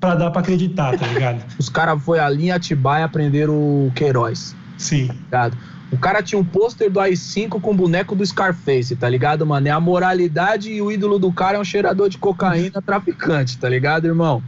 [0.00, 1.44] para dar para acreditar, tá ligado?
[1.58, 4.56] Os caras foi ali em Atibaia aprender o Queiroz.
[4.78, 5.06] Sim.
[5.06, 5.56] Tá ligado?
[5.92, 9.68] O cara tinha um pôster do AI-5 com o boneco do Scarface, tá ligado, mano?
[9.68, 13.68] É a moralidade e o ídolo do cara é um cheirador de cocaína traficante, tá
[13.68, 14.42] ligado, irmão?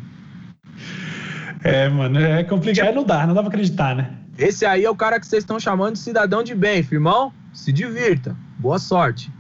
[1.63, 2.95] É, mano, é complicado.
[2.95, 4.11] Não dá, não dá pra acreditar, né?
[4.39, 7.31] Esse aí é o cara que vocês estão chamando de cidadão de bem, firmão.
[7.53, 8.35] Se divirta.
[8.59, 9.31] Boa sorte.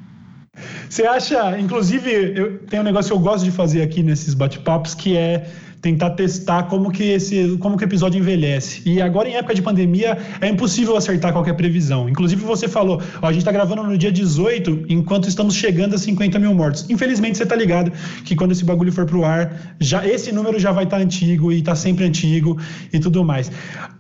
[0.88, 4.94] Você acha, inclusive, eu, tem um negócio que eu gosto de fazer aqui nesses bate-papos
[4.94, 5.50] que é
[5.85, 8.80] tentar testar como que esse como que o episódio envelhece.
[8.87, 12.09] E agora em época de pandemia é impossível acertar qualquer previsão.
[12.09, 15.99] Inclusive você falou, ó, a gente está gravando no dia 18 enquanto estamos chegando a
[15.99, 16.87] 50 mil mortos.
[16.89, 17.93] Infelizmente você tá ligado
[18.24, 21.53] que quando esse bagulho for pro ar, já esse número já vai estar tá antigo
[21.53, 22.59] e está sempre antigo
[22.91, 23.53] e tudo mais.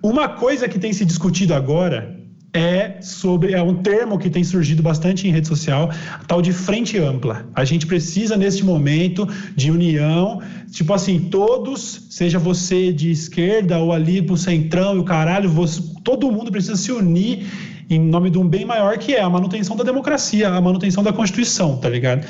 [0.02, 2.23] Uma coisa que tem se discutido agora
[2.54, 5.90] é sobre é um termo que tem surgido bastante em rede social,
[6.28, 7.46] tal de frente ampla.
[7.52, 10.40] A gente precisa neste momento de união,
[10.70, 15.82] tipo assim, todos, seja você de esquerda ou ali pro centrão e o caralho, você,
[16.04, 17.44] todo mundo precisa se unir
[17.90, 21.12] em nome de um bem maior que é a manutenção da democracia, a manutenção da
[21.12, 22.24] Constituição, tá ligado?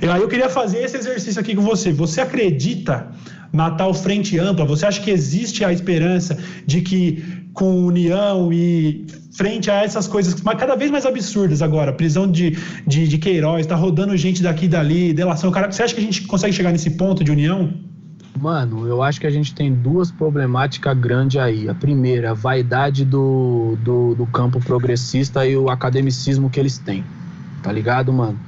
[0.00, 1.92] Eu, aí eu queria fazer esse exercício aqui com você.
[1.92, 3.12] Você acredita
[3.52, 4.64] na tal frente ampla?
[4.64, 10.38] Você acha que existe a esperança de que com união e frente a essas coisas
[10.58, 12.50] cada vez mais absurdas agora, prisão de,
[12.86, 16.04] de, de Queiroz, tá rodando gente daqui e dali, delação, cara, você acha que a
[16.04, 17.72] gente consegue chegar nesse ponto de união?
[18.38, 21.66] Mano, eu acho que a gente tem duas problemáticas grandes aí.
[21.66, 27.02] A primeira, a vaidade do, do, do campo progressista e o academicismo que eles têm.
[27.62, 28.38] Tá ligado, mano?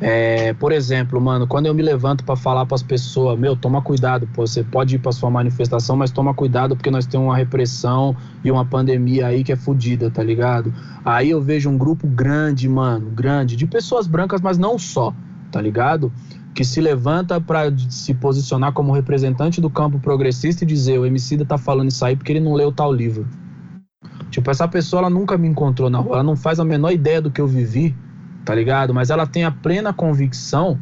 [0.00, 3.82] É, por exemplo, mano, quando eu me levanto para falar para as pessoas, meu, toma
[3.82, 7.36] cuidado, pô, você pode ir para sua manifestação, mas toma cuidado porque nós temos uma
[7.36, 10.72] repressão e uma pandemia aí que é fodida, tá ligado?
[11.04, 15.12] Aí eu vejo um grupo grande, mano, grande, de pessoas brancas, mas não só,
[15.50, 16.12] tá ligado?
[16.54, 21.44] Que se levanta para se posicionar como representante do campo progressista e dizer: o Emicida
[21.44, 23.26] tá falando isso aí porque ele não leu tal livro.
[24.30, 27.20] Tipo, essa pessoa ela nunca me encontrou na rua, ela não faz a menor ideia
[27.20, 27.96] do que eu vivi
[28.44, 28.94] tá ligado?
[28.94, 30.78] Mas ela tem a plena convicção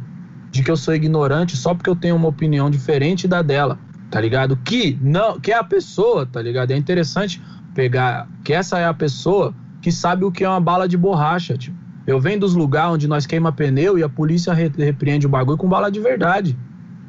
[0.50, 3.78] de que eu sou ignorante só porque eu tenho uma opinião diferente da dela,
[4.10, 4.56] tá ligado?
[4.56, 6.70] Que não, que é a pessoa, tá ligado?
[6.70, 7.42] É interessante
[7.74, 11.56] pegar que essa é a pessoa que sabe o que é uma bala de borracha,
[11.56, 11.76] tipo.
[12.06, 15.68] Eu venho dos lugares onde nós queima pneu e a polícia repreende o bagulho com
[15.68, 16.56] bala de verdade.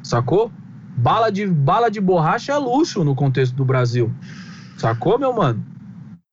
[0.02, 0.50] Sacou?
[0.96, 4.12] Bala de, bala de borracha é luxo no contexto do Brasil.
[4.76, 5.64] Sacou, meu mano?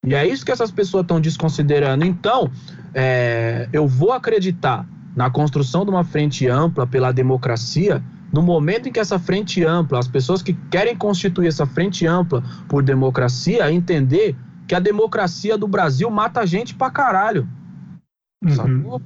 [0.03, 2.05] E é isso que essas pessoas estão desconsiderando.
[2.05, 2.49] Então,
[2.95, 8.91] é, eu vou acreditar na construção de uma frente ampla pela democracia no momento em
[8.91, 14.35] que essa frente ampla, as pessoas que querem constituir essa frente ampla por democracia, entender
[14.67, 17.47] que a democracia do Brasil mata a gente pra caralho.
[18.43, 18.99] Uhum.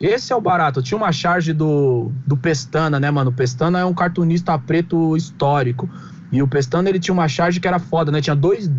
[0.00, 0.82] Esse é o barato.
[0.82, 3.30] Tinha uma charge do, do Pestana, né, mano?
[3.30, 5.88] O Pestana é um cartunista preto histórico.
[6.32, 8.20] E o Pestana, ele tinha uma charge que era foda, né?
[8.20, 8.70] Tinha dois,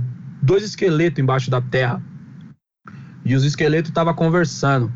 [0.42, 2.02] dois esqueletos embaixo da terra.
[3.24, 4.92] E os esqueletos estavam conversando.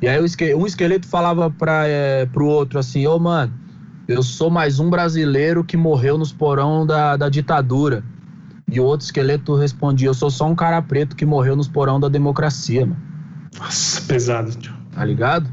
[0.00, 0.20] E aí
[0.54, 3.52] um esqueleto falava para é, pro outro assim, ô oh, mano,
[4.06, 8.04] eu sou mais um brasileiro que morreu nos porão da, da ditadura.
[8.70, 11.98] E o outro esqueleto respondia, eu sou só um cara preto que morreu nos porão
[11.98, 13.00] da democracia, mano.
[13.58, 14.74] Nossa, pesado, tio.
[14.92, 15.48] Tá ligado?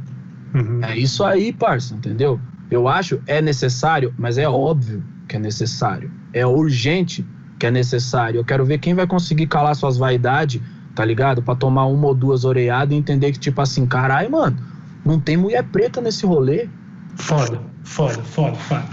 [0.53, 0.83] Uhum.
[0.83, 2.39] É isso aí, parça, entendeu?
[2.69, 6.11] Eu acho é necessário, mas é óbvio que é necessário.
[6.33, 7.25] É urgente
[7.59, 8.39] que é necessário.
[8.39, 10.61] Eu quero ver quem vai conseguir calar suas vaidades
[10.95, 11.41] tá ligado?
[11.41, 14.57] Pra tomar uma ou duas oreadas e entender que, tipo assim, caralho, mano,
[15.05, 16.67] não tem mulher preta nesse rolê.
[17.15, 18.85] Foda, foda, foda, foda.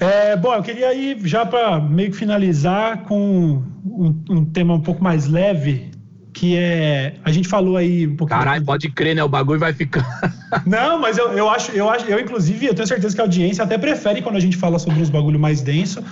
[0.00, 4.80] É, bom, eu queria ir já para meio que finalizar com um, um, tema um
[4.80, 5.92] pouco mais leve,
[6.32, 7.14] que é.
[7.24, 8.40] A gente falou aí um pouquinho.
[8.40, 9.22] Caralho, pode crer, né?
[9.22, 10.04] O bagulho vai ficar.
[10.66, 13.62] Não, mas eu, eu acho, eu acho, eu, inclusive, eu tenho certeza que a audiência
[13.62, 16.02] até prefere quando a gente fala sobre uns bagulho mais denso.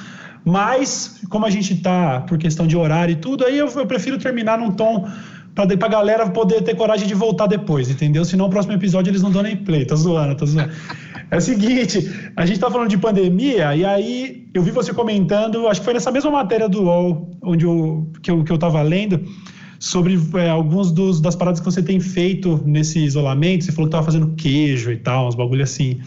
[0.45, 4.19] Mas, como a gente tá por questão de horário e tudo, aí eu, eu prefiro
[4.19, 5.09] terminar num tom
[5.55, 8.25] para a galera poder ter coragem de voltar depois, entendeu?
[8.25, 9.85] Senão o próximo episódio eles não dão nem play.
[9.85, 10.73] Tô zoando, tô zoando.
[11.31, 15.69] É o seguinte, a gente tá falando de pandemia, e aí eu vi você comentando,
[15.69, 18.83] acho que foi nessa mesma matéria do UOL, onde eu, que, eu, que eu tava
[18.83, 19.25] lendo,
[19.79, 23.65] sobre é, alguns dos, das paradas que você tem feito nesse isolamento.
[23.65, 26.01] Você falou que tava fazendo queijo e tal, uns bagulho assim.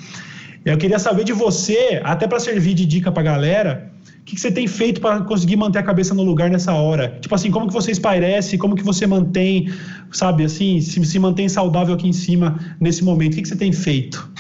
[0.66, 3.92] Eu queria saber de você, até para servir de dica pra galera,
[4.24, 7.20] o que, que você tem feito para conseguir manter a cabeça no lugar nessa hora?
[7.20, 8.58] Tipo assim, como que você espairece?
[8.58, 9.70] Como que você mantém,
[10.14, 13.34] sabe, assim, se, se mantém saudável aqui em cima nesse momento?
[13.34, 14.32] O que, que você tem feito?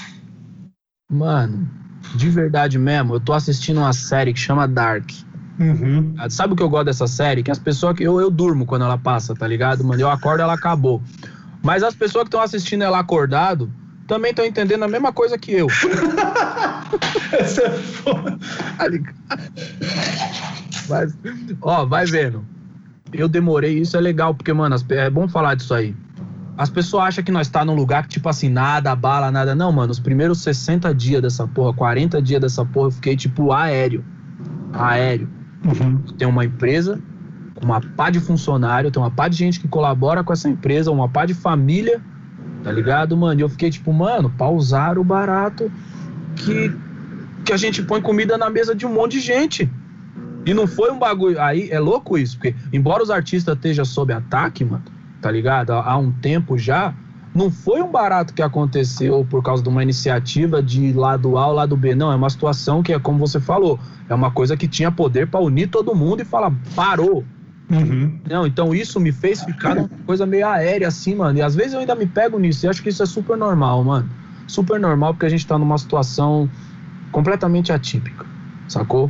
[1.11, 1.69] Mano,
[2.15, 5.11] de verdade mesmo, eu tô assistindo uma série que chama Dark.
[5.59, 6.15] Uhum.
[6.29, 7.43] Sabe o que eu gosto dessa série?
[7.43, 9.83] Que as pessoas que eu, eu durmo quando ela passa, tá ligado?
[9.83, 11.01] Mano, eu acordo ela acabou.
[11.61, 13.69] Mas as pessoas que estão assistindo ela acordado
[14.07, 15.67] também estão entendendo a mesma coisa que eu.
[17.31, 18.37] Essa é foda.
[20.89, 21.17] Mas,
[21.61, 22.45] ó, vai vendo.
[23.11, 25.95] Eu demorei, isso é legal, porque, mano, é bom falar disso aí.
[26.57, 29.55] As pessoas acham que nós tá num lugar que, tipo assim, nada, bala, nada.
[29.55, 33.51] Não, mano, os primeiros 60 dias dessa porra, 40 dias dessa porra, eu fiquei, tipo,
[33.51, 34.03] aéreo.
[34.73, 35.29] Aéreo.
[35.65, 35.99] Uhum.
[36.17, 37.01] Tem uma empresa,
[37.61, 41.09] uma pá de funcionário, tem uma pá de gente que colabora com essa empresa, uma
[41.09, 42.01] pá de família,
[42.63, 43.39] tá ligado, mano?
[43.39, 45.71] E eu fiquei, tipo, mano, pausar o barato
[46.35, 46.71] que
[47.43, 49.69] que a gente põe comida na mesa de um monte de gente.
[50.45, 51.39] E não foi um bagulho.
[51.41, 54.83] Aí é louco isso, porque embora os artistas estejam sob ataque, mano,
[55.21, 55.71] tá ligado?
[55.71, 56.93] Há, há um tempo já,
[57.33, 61.53] não foi um barato que aconteceu por causa de uma iniciativa de lado A ou
[61.53, 61.95] lado B.
[61.95, 65.27] Não, é uma situação que é como você falou, é uma coisa que tinha poder
[65.27, 67.23] para unir todo mundo e falar, parou.
[67.69, 68.19] Uhum.
[68.29, 71.39] Não, então isso me fez ficar uma coisa meio aérea assim, mano.
[71.39, 73.83] E às vezes eu ainda me pego nisso e acho que isso é super normal,
[73.83, 74.09] mano.
[74.47, 76.49] Super normal porque a gente tá numa situação
[77.11, 78.25] completamente atípica,
[78.67, 79.09] sacou?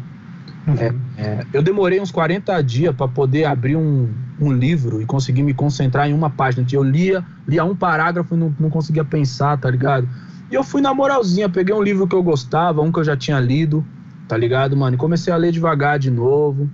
[0.68, 0.76] Uhum.
[1.18, 5.44] É, é, eu demorei uns 40 dias para poder abrir um, um, livro e conseguir
[5.44, 6.66] me concentrar em uma página.
[6.72, 10.08] Eu lia, lia um parágrafo e não, não conseguia pensar, tá ligado?
[10.50, 13.18] E eu fui na moralzinha, peguei um livro que eu gostava, um que eu já
[13.18, 13.84] tinha lido,
[14.28, 14.96] tá ligado, mano?
[14.96, 16.70] E comecei a ler devagar de novo,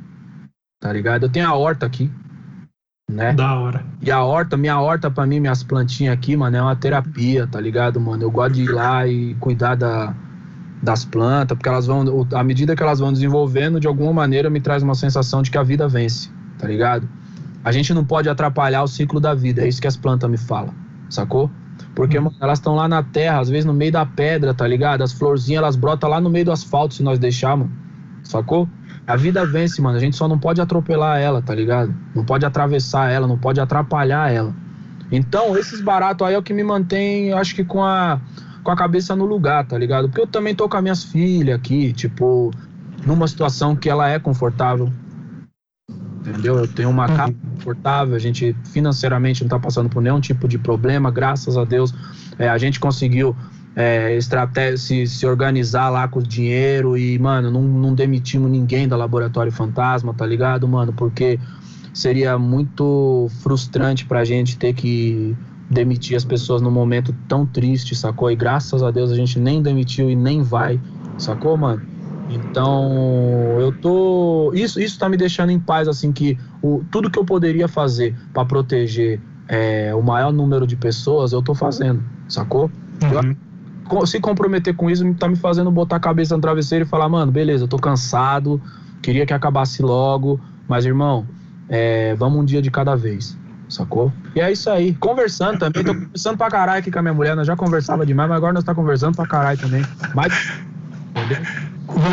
[0.80, 1.24] tá ligado?
[1.24, 2.12] Eu tenho a horta aqui,
[3.10, 3.34] né?
[3.34, 3.84] Da hora.
[4.02, 7.60] E a horta, minha horta pra mim, minhas plantinhas aqui, mano, é uma terapia, tá
[7.60, 8.24] ligado, mano?
[8.24, 10.16] Eu gosto de ir lá e cuidar da
[10.82, 14.62] das plantas, porque elas vão, à medida que elas vão desenvolvendo, de alguma maneira me
[14.62, 17.08] traz uma sensação de que a vida vence, tá ligado?
[17.64, 20.38] A gente não pode atrapalhar o ciclo da vida, é isso que as plantas me
[20.38, 20.74] falam,
[21.10, 21.52] sacou?
[21.94, 25.02] Porque mano, elas estão lá na terra, às vezes no meio da pedra, tá ligado?
[25.02, 27.70] As florzinhas elas brotam lá no meio do asfalto se nós deixarmos,
[28.24, 28.68] sacou?
[29.10, 31.92] A vida vence, mano, a gente só não pode atropelar ela, tá ligado?
[32.14, 34.54] Não pode atravessar ela, não pode atrapalhar ela.
[35.12, 38.22] Então, esses baratos aí é o que me mantém, acho que com a
[38.64, 40.10] com a cabeça no lugar, tá ligado?
[40.10, 42.52] Porque eu também tô com as minhas filhas aqui, tipo,
[43.04, 44.94] numa situação que ela é confortável.
[46.20, 46.60] Entendeu?
[46.60, 47.16] Eu tenho uma uhum.
[47.16, 51.64] casa confortável, a gente financeiramente não tá passando por nenhum tipo de problema, graças a
[51.64, 51.92] Deus.
[52.38, 53.36] É, a gente conseguiu
[53.80, 58.90] é, estratégia, se, se organizar lá com o dinheiro e, mano, não, não demitimos ninguém
[58.90, 60.92] da Laboratório Fantasma, tá ligado, mano?
[60.92, 61.40] Porque
[61.94, 65.34] seria muito frustrante pra gente ter que
[65.70, 68.30] demitir as pessoas num momento tão triste, sacou?
[68.30, 70.78] E graças a Deus a gente nem demitiu e nem vai,
[71.18, 71.82] sacou, mano?
[72.28, 74.52] Então, eu tô.
[74.54, 78.14] Isso, isso tá me deixando em paz, assim, que o, tudo que eu poderia fazer
[78.34, 82.70] para proteger é, o maior número de pessoas, eu tô fazendo, sacou?
[83.02, 83.14] Uhum.
[83.14, 83.49] Eu,
[84.06, 87.32] se comprometer com isso tá me fazendo botar a cabeça no travesseiro e falar, mano,
[87.32, 88.62] beleza, eu tô cansado,
[89.02, 91.26] queria que acabasse logo, mas irmão,
[91.68, 93.38] é, vamos um dia de cada vez,
[93.68, 94.12] sacou?
[94.36, 94.94] E é isso aí.
[94.96, 98.30] Conversando também, tô conversando pra caralho aqui com a minha mulher, nós já conversava demais,
[98.30, 99.84] mas agora nós tá conversando pra caralho também.
[100.14, 100.52] Mas.
[101.12, 101.44] Entendeu?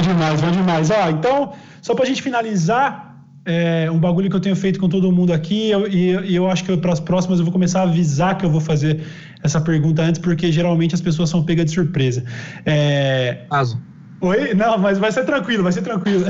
[0.02, 0.90] Demais, bom demais.
[0.90, 1.52] Ó, então,
[1.82, 3.05] só pra gente finalizar,
[3.46, 6.64] é um bagulho que eu tenho feito com todo mundo aqui, eu, e, eu acho
[6.64, 9.00] que para as próximas eu vou começar a avisar que eu vou fazer
[9.42, 12.24] essa pergunta antes, porque geralmente as pessoas são pegas de surpresa.
[12.66, 13.44] É...
[13.48, 13.80] Caso.
[14.20, 14.52] Oi?
[14.54, 16.24] Não, mas vai ser tranquilo, vai ser tranquilo.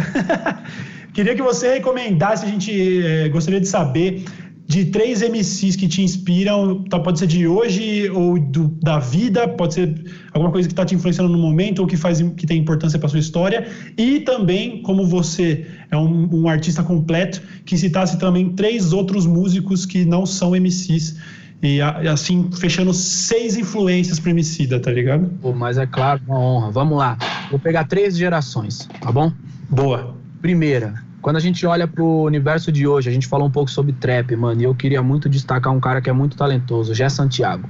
[1.15, 4.23] Queria que você recomendasse, a gente é, gostaria de saber
[4.67, 9.47] de três MCs que te inspiram, tá, pode ser de hoje ou do, da vida,
[9.47, 12.59] pode ser alguma coisa que está te influenciando no momento ou que faz que tem
[12.59, 18.19] importância para sua história, e também como você é um, um, artista completo, que citasse
[18.19, 21.17] também três outros músicos que não são MCs.
[21.63, 25.31] E assim, fechando seis influências para Emicida, tá ligado?
[25.41, 26.71] Pô, mas é claro, uma honra.
[26.71, 27.17] Vamos lá.
[27.51, 29.33] Vou pegar três gerações, tá bom?
[29.71, 30.15] Boa.
[30.43, 33.93] Primeira, quando a gente olha pro universo de hoje, a gente falou um pouco sobre
[33.93, 37.69] trap, mano, e eu queria muito destacar um cara que é muito talentoso, Jé Santiago.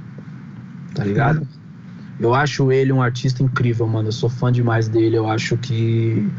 [0.93, 1.47] Tá ligado?
[2.19, 4.09] Eu acho ele um artista incrível, mano.
[4.09, 5.17] Eu sou fã demais dele.
[5.17, 6.31] Eu acho que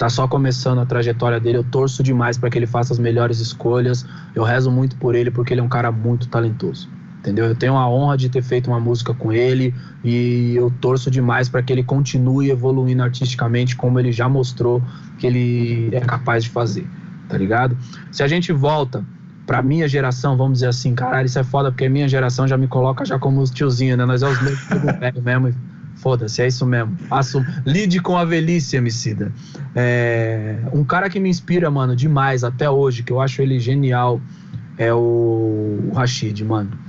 [0.00, 1.58] tá só começando a trajetória dele.
[1.58, 4.04] Eu torço demais para que ele faça as melhores escolhas.
[4.34, 6.88] Eu rezo muito por ele porque ele é um cara muito talentoso
[7.24, 7.46] entendeu?
[7.46, 11.48] Eu tenho a honra de ter feito uma música com ele e eu torço demais
[11.48, 14.82] para que ele continue evoluindo artisticamente como ele já mostrou
[15.18, 16.86] que ele é capaz de fazer,
[17.26, 17.76] tá ligado?
[18.12, 19.02] Se a gente volta
[19.46, 22.58] pra minha geração, vamos dizer assim, caralho, isso é foda porque a minha geração já
[22.58, 24.04] me coloca já como os tiozinhos, né?
[24.04, 25.54] Nós é os velho mesmo.
[25.96, 26.94] Foda-se, é isso mesmo.
[27.64, 29.32] Lide com a velhice, Emicida.
[29.74, 34.20] É, um cara que me inspira, mano, demais até hoje, que eu acho ele genial,
[34.76, 36.83] é o, o Rashid, mano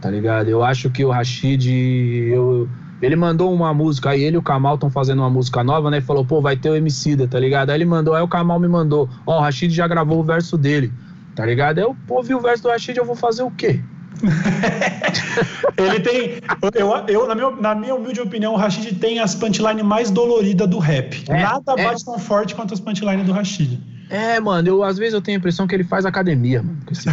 [0.00, 0.48] tá ligado?
[0.48, 2.68] Eu acho que o Rashid, eu,
[3.02, 5.98] ele mandou uma música, aí ele e o Kamal estão fazendo uma música nova, né?
[5.98, 7.70] E falou, pô, vai ter o Emicida, tá ligado?
[7.70, 10.24] Aí ele mandou, aí o Kamal me mandou, ó, oh, o Rashid já gravou o
[10.24, 10.92] verso dele,
[11.34, 11.78] tá ligado?
[11.78, 13.80] Aí eu, pô, vi o verso do Rashid, eu vou fazer o quê?
[15.78, 16.40] ele tem.
[16.74, 20.68] Eu, eu na, minha, na, minha, humilde opinião, o Rashid tem as punchlines mais doloridas
[20.68, 21.24] do rap.
[21.28, 21.84] É, Nada é.
[21.84, 23.80] bate tão forte quanto as punchlines do Rashid.
[24.10, 26.76] É, mano, eu às vezes eu tenho a impressão que ele faz academia, mano.
[26.78, 27.08] Porque, assim,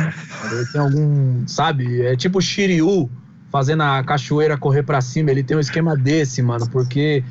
[0.51, 1.47] ele tem algum.
[1.47, 2.01] Sabe?
[2.01, 3.07] É tipo o Shiryu
[3.51, 5.29] fazendo a cachoeira correr para cima.
[5.29, 7.23] Ele tem um esquema desse, mano, porque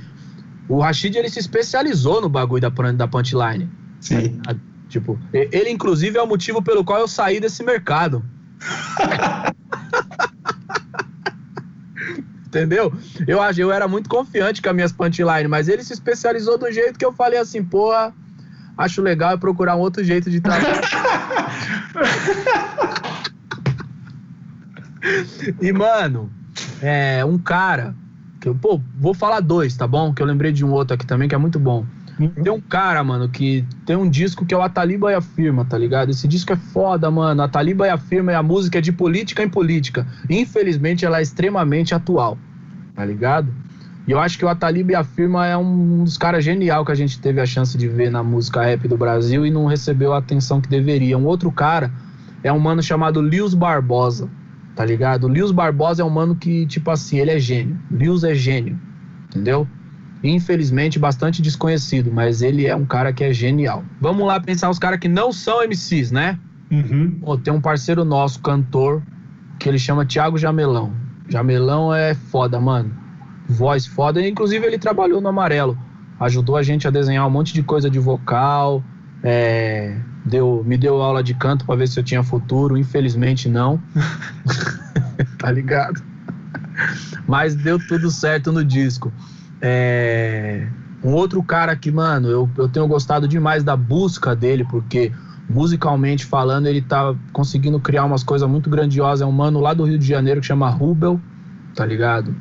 [0.69, 3.69] o Rashid ele se especializou no bagulho da, da punchline.
[4.01, 4.41] Sim.
[4.45, 4.55] Tá
[4.89, 8.25] tipo, ele inclusive é o motivo pelo qual eu saí desse mercado.
[12.47, 12.93] Entendeu?
[13.27, 16.97] Eu, eu era muito confiante com as minhas punchline, mas ele se especializou do jeito
[16.97, 18.15] que eu falei assim, porra
[18.77, 20.81] acho legal é procurar um outro jeito de trabalhar.
[25.61, 26.31] e, mano,
[26.83, 27.95] é, um cara.
[28.41, 30.13] Que, pô, vou falar dois, tá bom?
[30.13, 31.85] Que eu lembrei de um outro aqui também que é muito bom.
[32.19, 32.29] Uhum.
[32.29, 35.65] Tem um cara, mano, que tem um disco que é o Ataliba e a Firma,
[35.65, 36.11] tá ligado?
[36.11, 37.43] Esse disco é foda, mano.
[37.43, 40.07] A Taliba e a Firma é a música de política em política.
[40.29, 42.39] Infelizmente, ela é extremamente atual,
[42.95, 43.53] tá ligado?
[44.07, 47.19] E eu acho que o Atalib afirma é um dos caras genial que a gente
[47.19, 50.61] teve a chance de ver na música rap do Brasil e não recebeu a atenção
[50.61, 51.19] que deveria.
[51.19, 51.91] Um outro cara
[52.45, 54.31] é um mano chamado Lius Barbosa,
[54.77, 55.29] tá ligado?
[55.29, 57.77] Lius Barbosa é um mano que, tipo assim, ele é gênio.
[57.91, 58.79] Lius é gênio,
[59.29, 59.67] entendeu?
[60.23, 63.85] Infelizmente, bastante desconhecido, mas ele é um cara que é genial.
[64.01, 66.39] Vamos lá pensar os caras que não são MCs, né?
[66.71, 67.19] Uhum.
[67.21, 69.03] Pô, tem um parceiro nosso, cantor,
[69.59, 70.93] que ele chama Thiago Jamelão.
[71.29, 73.06] Jamelão é foda, mano
[73.49, 74.27] voz foda.
[74.27, 75.79] Inclusive, ele trabalhou no Amarelo.
[76.19, 78.83] Ajudou a gente a desenhar um monte de coisa de vocal.
[79.23, 82.77] É, deu, me deu aula de canto para ver se eu tinha futuro.
[82.77, 83.81] Infelizmente, não.
[85.39, 86.03] tá ligado?
[87.27, 89.13] Mas deu tudo certo no disco.
[89.61, 90.67] É,
[91.03, 95.13] um outro cara que, mano, eu, eu tenho gostado demais da busca dele, porque
[95.49, 99.23] musicalmente falando, ele tá conseguindo criar umas coisas muito grandiosas.
[99.23, 101.21] É um mano lá do Rio de Janeiro que chama Rubel,
[101.75, 102.35] tá ligado?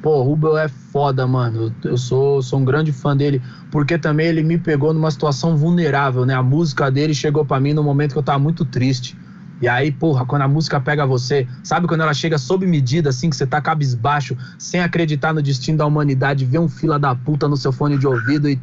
[0.00, 1.74] Pô, o Rubel é foda, mano.
[1.84, 6.24] Eu sou, sou um grande fã dele, porque também ele me pegou numa situação vulnerável,
[6.24, 6.34] né?
[6.34, 9.16] A música dele chegou para mim no momento que eu tava muito triste.
[9.60, 13.28] E aí, porra, quando a música pega você, sabe quando ela chega sob medida, assim,
[13.28, 17.48] que você tá cabisbaixo, sem acreditar no destino da humanidade, vê um fila da puta
[17.48, 18.60] no seu fone de ouvido e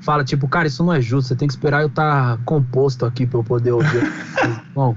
[0.00, 3.04] fala, tipo, cara, isso não é justo, você tem que esperar eu estar tá composto
[3.04, 4.12] aqui pra eu poder ouvir.
[4.72, 4.94] Bom,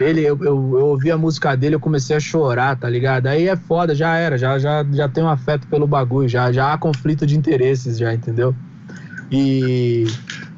[0.00, 3.26] ele, eu, eu, eu, ouvi a música dele, eu comecei a chorar, tá ligado?
[3.26, 6.72] Aí é foda, já era, já, já, já tem um afeto pelo bagulho, já, já
[6.72, 8.54] há conflito de interesses, já, entendeu?
[9.30, 10.04] E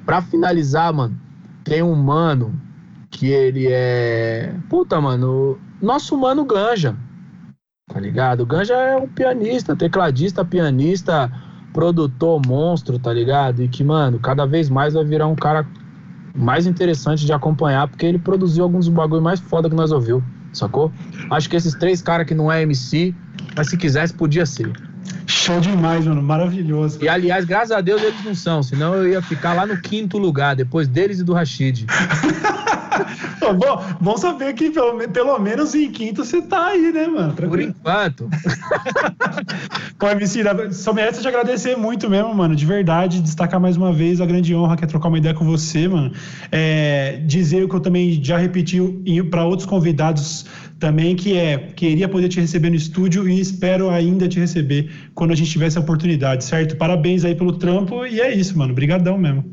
[0.04, 1.18] pra finalizar, mano,
[1.64, 2.54] tem um mano
[3.10, 4.52] que ele é.
[4.68, 6.94] Puta, mano, nosso mano Ganja.
[7.92, 8.40] tá ligado?
[8.40, 11.30] O Ganja é um pianista, tecladista, pianista,
[11.72, 13.62] produtor, monstro, tá ligado?
[13.62, 15.66] E que, mano, cada vez mais vai virar um cara
[16.34, 20.22] mais interessante de acompanhar, porque ele produziu alguns bagulho mais foda que nós ouviu,
[20.52, 20.92] sacou?
[21.30, 23.14] Acho que esses três caras que não é MC,
[23.56, 24.70] mas se quisesse, podia ser.
[25.26, 26.22] Show demais, mano.
[26.22, 26.98] Maravilhoso.
[27.02, 30.18] E aliás, graças a Deus eles não são, senão eu ia ficar lá no quinto
[30.18, 31.86] lugar, depois deles e do Rashid.
[33.54, 37.32] bom, bom saber que pelo, pelo menos em quinto você tá aí, né, mano?
[37.32, 37.50] Tranquilo.
[37.50, 38.30] Por enquanto.
[39.98, 40.42] Pô, MC,
[40.72, 42.54] só merece te agradecer muito mesmo, mano.
[42.54, 45.44] De verdade, destacar mais uma vez a grande honra que é trocar uma ideia com
[45.44, 46.12] você, mano.
[46.50, 48.80] É, dizer o que eu também já repeti
[49.30, 50.46] para outros convidados
[50.80, 55.32] também, que é queria poder te receber no estúdio e espero ainda te receber quando
[55.32, 56.74] a gente tiver essa oportunidade, certo?
[56.76, 58.72] Parabéns aí pelo trampo e é isso, mano.
[58.72, 59.44] Obrigadão mesmo.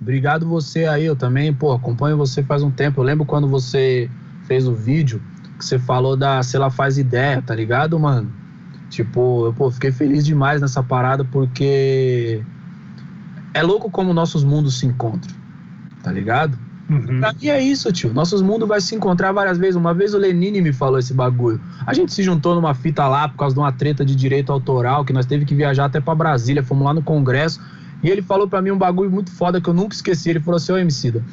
[0.00, 3.00] Obrigado você aí, eu também, pô, acompanho você faz um tempo.
[3.00, 4.08] Eu lembro quando você
[4.46, 5.20] fez o vídeo
[5.58, 8.30] que você falou da Se Ela Faz Ideia, tá ligado, mano?
[8.90, 12.42] Tipo, eu pô, fiquei feliz demais nessa parada porque
[13.52, 15.34] é louco como nossos mundos se encontram,
[16.02, 16.56] tá ligado?
[16.88, 17.20] Uhum.
[17.20, 18.12] Pra mim é isso, tio.
[18.12, 19.76] Nossos mundos vai se encontrar várias vezes.
[19.76, 21.60] Uma vez o Lenine me falou esse bagulho.
[21.86, 25.04] A gente se juntou numa fita lá por causa de uma treta de direito autoral,
[25.04, 27.60] que nós teve que viajar até para Brasília, fomos lá no congresso,
[28.02, 30.30] e ele falou para mim um bagulho muito foda que eu nunca esqueci.
[30.30, 31.24] Ele falou assim: "Ô Emicida,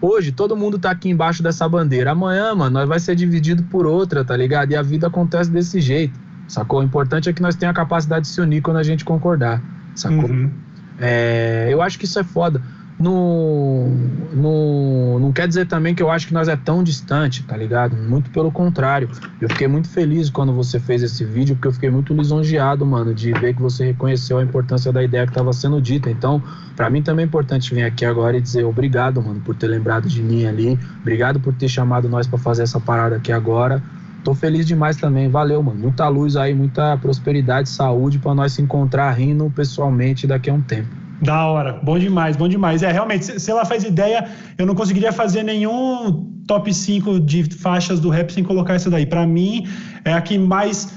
[0.00, 2.12] hoje todo mundo tá aqui embaixo dessa bandeira.
[2.12, 4.70] Amanhã, mano, nós vai ser dividido por outra, tá ligado?
[4.70, 6.18] E a vida acontece desse jeito.
[6.46, 6.80] Sacou?
[6.80, 9.60] O importante é que nós tenhamos a capacidade de se unir quando a gente concordar.
[9.94, 10.30] Sacou?
[10.30, 10.50] Uhum.
[10.98, 12.60] É, eu acho que isso é foda
[13.00, 13.88] não,
[14.30, 17.96] não, não quer dizer também que eu acho que nós é tão distante, tá ligado?
[17.96, 19.08] Muito pelo contrário.
[19.40, 23.14] Eu fiquei muito feliz quando você fez esse vídeo, porque eu fiquei muito lisonjeado, mano,
[23.14, 26.10] de ver que você reconheceu a importância da ideia que estava sendo dita.
[26.10, 26.42] Então,
[26.76, 30.06] para mim também é importante vir aqui agora e dizer obrigado, mano, por ter lembrado
[30.06, 30.78] de mim ali.
[31.00, 33.82] Obrigado por ter chamado nós para fazer essa parada aqui agora.
[34.22, 35.30] Tô feliz demais também.
[35.30, 35.80] Valeu, mano.
[35.80, 40.60] Muita luz aí, muita prosperidade, saúde para nós se encontrar rindo pessoalmente daqui a um
[40.60, 41.09] tempo.
[41.22, 42.82] Da hora, bom demais, bom demais.
[42.82, 48.00] É, realmente, se, ela faz ideia, eu não conseguiria fazer nenhum top 5 de faixas
[48.00, 49.04] do rap sem colocar essa daí.
[49.04, 49.66] Para mim,
[50.04, 50.94] é a que mais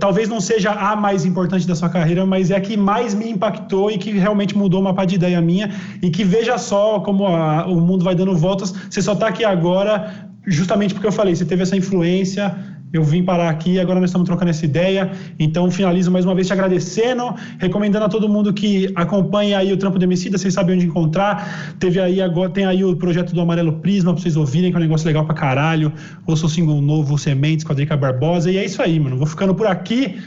[0.00, 3.30] talvez não seja a mais importante da sua carreira, mas é a que mais me
[3.30, 5.70] impactou e que realmente mudou uma parte de ideia minha
[6.02, 8.74] e que veja só como a, o mundo vai dando voltas.
[8.90, 12.54] Você só está aqui agora justamente porque eu falei, você teve essa influência
[12.96, 15.10] eu vim parar aqui, agora nós estamos trocando essa ideia.
[15.38, 19.76] Então, finalizo mais uma vez te agradecendo, recomendando a todo mundo que acompanhe aí o
[19.76, 21.76] Trampo do Emicida, vocês sabem onde encontrar.
[21.78, 24.80] Teve aí agora, tem aí o projeto do Amarelo Prisma para vocês ouvirem, que é
[24.80, 25.92] um negócio legal pra caralho.
[26.26, 28.50] Ouça o single novo, Sementes, com a Drica Barbosa.
[28.50, 29.16] E é isso aí, mano.
[29.16, 30.18] Vou ficando por aqui.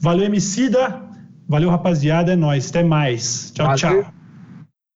[0.00, 1.02] Valeu, Emicida.
[1.48, 2.32] Valeu, rapaziada.
[2.32, 2.70] É nóis.
[2.70, 3.52] Até mais.
[3.54, 3.78] Tchau, Valeu.
[3.78, 4.15] tchau.